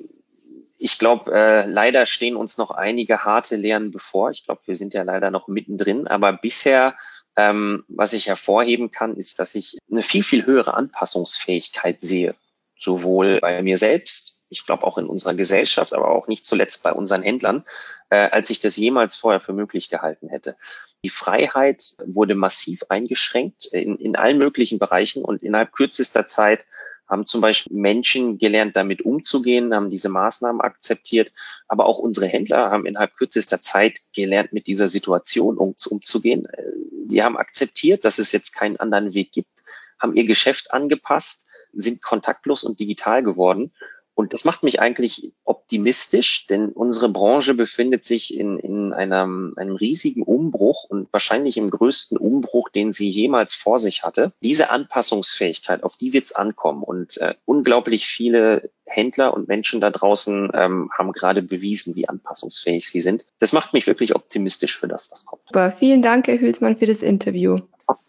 ich 0.80 0.98
glaube, 0.98 1.30
äh, 1.32 1.66
leider 1.66 2.06
stehen 2.06 2.36
uns 2.36 2.56
noch 2.56 2.70
einige 2.70 3.24
harte 3.24 3.56
Lehren 3.56 3.90
bevor. 3.90 4.30
Ich 4.30 4.44
glaube, 4.44 4.62
wir 4.64 4.76
sind 4.76 4.94
ja 4.94 5.02
leider 5.02 5.30
noch 5.30 5.46
mittendrin. 5.46 6.08
Aber 6.08 6.32
bisher, 6.32 6.96
ähm, 7.36 7.84
was 7.88 8.14
ich 8.14 8.28
hervorheben 8.28 8.90
kann, 8.90 9.16
ist, 9.16 9.38
dass 9.38 9.54
ich 9.54 9.78
eine 9.90 10.02
viel, 10.02 10.22
viel 10.22 10.46
höhere 10.46 10.72
Anpassungsfähigkeit 10.74 12.00
sehe. 12.00 12.34
Sowohl 12.78 13.40
bei 13.40 13.62
mir 13.62 13.76
selbst, 13.76 14.42
ich 14.48 14.64
glaube 14.64 14.86
auch 14.86 14.96
in 14.96 15.06
unserer 15.06 15.34
Gesellschaft, 15.34 15.92
aber 15.92 16.08
auch 16.08 16.28
nicht 16.28 16.46
zuletzt 16.46 16.82
bei 16.82 16.92
unseren 16.92 17.22
Händlern, 17.22 17.64
äh, 18.08 18.30
als 18.30 18.48
ich 18.48 18.60
das 18.60 18.76
jemals 18.78 19.14
vorher 19.14 19.40
für 19.40 19.52
möglich 19.52 19.90
gehalten 19.90 20.30
hätte. 20.30 20.56
Die 21.04 21.10
Freiheit 21.10 21.94
wurde 22.06 22.34
massiv 22.34 22.84
eingeschränkt 22.88 23.66
in, 23.66 23.96
in 23.96 24.16
allen 24.16 24.38
möglichen 24.38 24.78
Bereichen 24.78 25.24
und 25.24 25.42
innerhalb 25.42 25.72
kürzester 25.72 26.26
Zeit 26.26 26.66
haben 27.10 27.26
zum 27.26 27.40
Beispiel 27.40 27.76
Menschen 27.76 28.38
gelernt, 28.38 28.76
damit 28.76 29.02
umzugehen, 29.02 29.74
haben 29.74 29.90
diese 29.90 30.08
Maßnahmen 30.08 30.60
akzeptiert. 30.60 31.32
Aber 31.68 31.86
auch 31.86 31.98
unsere 31.98 32.26
Händler 32.26 32.70
haben 32.70 32.86
innerhalb 32.86 33.14
kürzester 33.16 33.60
Zeit 33.60 33.98
gelernt, 34.14 34.52
mit 34.52 34.66
dieser 34.66 34.88
Situation 34.88 35.58
um, 35.58 35.74
umzugehen. 35.90 36.46
Äh, 36.46 36.62
die 37.06 37.22
haben 37.22 37.36
akzeptiert, 37.36 38.04
dass 38.04 38.18
es 38.18 38.32
jetzt 38.32 38.54
keinen 38.54 38.78
anderen 38.78 39.12
Weg 39.14 39.32
gibt, 39.32 39.64
haben 39.98 40.14
ihr 40.14 40.24
Geschäft 40.24 40.72
angepasst, 40.72 41.50
sind 41.72 42.02
kontaktlos 42.02 42.64
und 42.64 42.80
digital 42.80 43.22
geworden 43.22 43.72
und 44.14 44.34
das 44.34 44.44
macht 44.44 44.62
mich 44.62 44.80
eigentlich 44.80 45.32
optimistisch, 45.44 46.46
denn 46.46 46.68
unsere 46.68 47.08
Branche 47.08 47.54
befindet 47.54 48.04
sich 48.04 48.36
in, 48.36 48.58
in 48.58 48.92
einem, 48.92 49.54
einem 49.56 49.76
riesigen 49.76 50.22
Umbruch 50.22 50.84
und 50.84 51.12
wahrscheinlich 51.12 51.56
im 51.56 51.70
größten 51.70 52.18
Umbruch, 52.18 52.68
den 52.68 52.92
sie 52.92 53.08
jemals 53.08 53.54
vor 53.54 53.78
sich 53.78 54.02
hatte. 54.02 54.32
Diese 54.42 54.70
Anpassungsfähigkeit, 54.70 55.82
auf 55.82 55.96
die 55.96 56.12
wird 56.12 56.24
es 56.24 56.32
ankommen. 56.32 56.82
Und 56.82 57.18
äh, 57.18 57.34
unglaublich 57.46 58.06
viele 58.06 58.70
Händler 58.84 59.32
und 59.32 59.48
Menschen 59.48 59.80
da 59.80 59.90
draußen 59.90 60.50
ähm, 60.52 60.90
haben 60.92 61.12
gerade 61.12 61.42
bewiesen, 61.42 61.94
wie 61.94 62.08
anpassungsfähig 62.08 62.90
sie 62.90 63.00
sind. 63.00 63.26
Das 63.38 63.52
macht 63.52 63.72
mich 63.72 63.86
wirklich 63.86 64.14
optimistisch 64.14 64.76
für 64.76 64.88
das, 64.88 65.10
was 65.10 65.24
kommt. 65.24 65.42
Super. 65.46 65.72
Vielen 65.78 66.02
Dank, 66.02 66.26
Herr 66.26 66.40
Hülsmann, 66.40 66.76
für 66.76 66.86
das 66.86 67.02
Interview. 67.02 67.58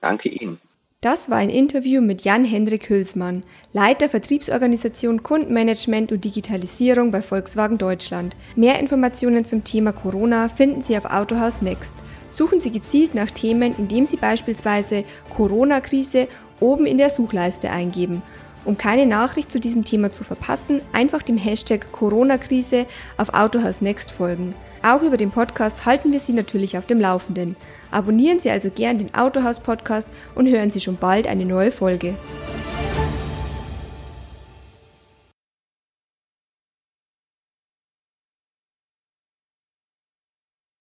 Danke 0.02 0.30
Ihnen. 0.30 0.60
Das 1.04 1.32
war 1.32 1.38
ein 1.38 1.50
Interview 1.50 2.00
mit 2.00 2.22
Jan-Hendrik 2.26 2.88
Hülsmann, 2.88 3.42
Leiter 3.74 4.08
Vertriebsorganisation 4.08 5.24
Kundenmanagement 5.24 6.12
und 6.12 6.24
Digitalisierung 6.24 7.10
bei 7.10 7.24
Volkswagen 7.24 7.80
Deutschland. 7.80 8.36
Mehr 8.56 8.78
Informationen 8.80 9.44
zum 9.44 9.64
Thema 9.64 9.94
Corona 9.94 10.48
finden 10.48 10.84
Sie 10.84 10.96
auf 10.96 11.06
Autohaus 11.06 11.64
Next. 11.64 11.96
Suchen 12.30 12.62
Sie 12.62 12.70
gezielt 12.70 13.16
nach 13.16 13.32
Themen, 13.32 13.74
indem 13.80 14.06
Sie 14.06 14.18
beispielsweise 14.18 15.04
Corona-Krise 15.36 16.28
oben 16.60 16.86
in 16.86 17.00
der 17.00 17.10
Suchleiste 17.10 17.72
eingeben. 17.72 18.22
Um 18.64 18.78
keine 18.78 19.08
Nachricht 19.08 19.52
zu 19.52 19.60
diesem 19.60 19.84
Thema 19.84 20.12
zu 20.12 20.24
verpassen, 20.24 20.82
einfach 20.94 21.24
dem 21.24 21.38
Hashtag 21.40 21.92
Corona-Krise 21.92 22.86
auf 23.18 23.34
Autohaus 23.34 23.82
Next 23.82 24.12
folgen. 24.12 24.54
Auch 24.84 25.02
über 25.02 25.18
den 25.18 25.32
Podcast 25.32 25.84
halten 25.88 26.12
wir 26.12 26.20
Sie 26.20 26.34
natürlich 26.34 26.78
auf 26.78 26.86
dem 26.86 27.00
Laufenden. 27.00 27.56
Abonnieren 27.92 28.40
Sie 28.40 28.50
also 28.50 28.70
gern 28.70 28.98
den 28.98 29.14
Autohaus 29.14 29.60
Podcast 29.60 30.10
und 30.34 30.48
hören 30.48 30.72
Sie 30.72 30.82
schon 30.82 30.98
bald 30.98 31.28
eine 31.28 31.46
neue 31.46 31.72
Folge. 31.72 32.16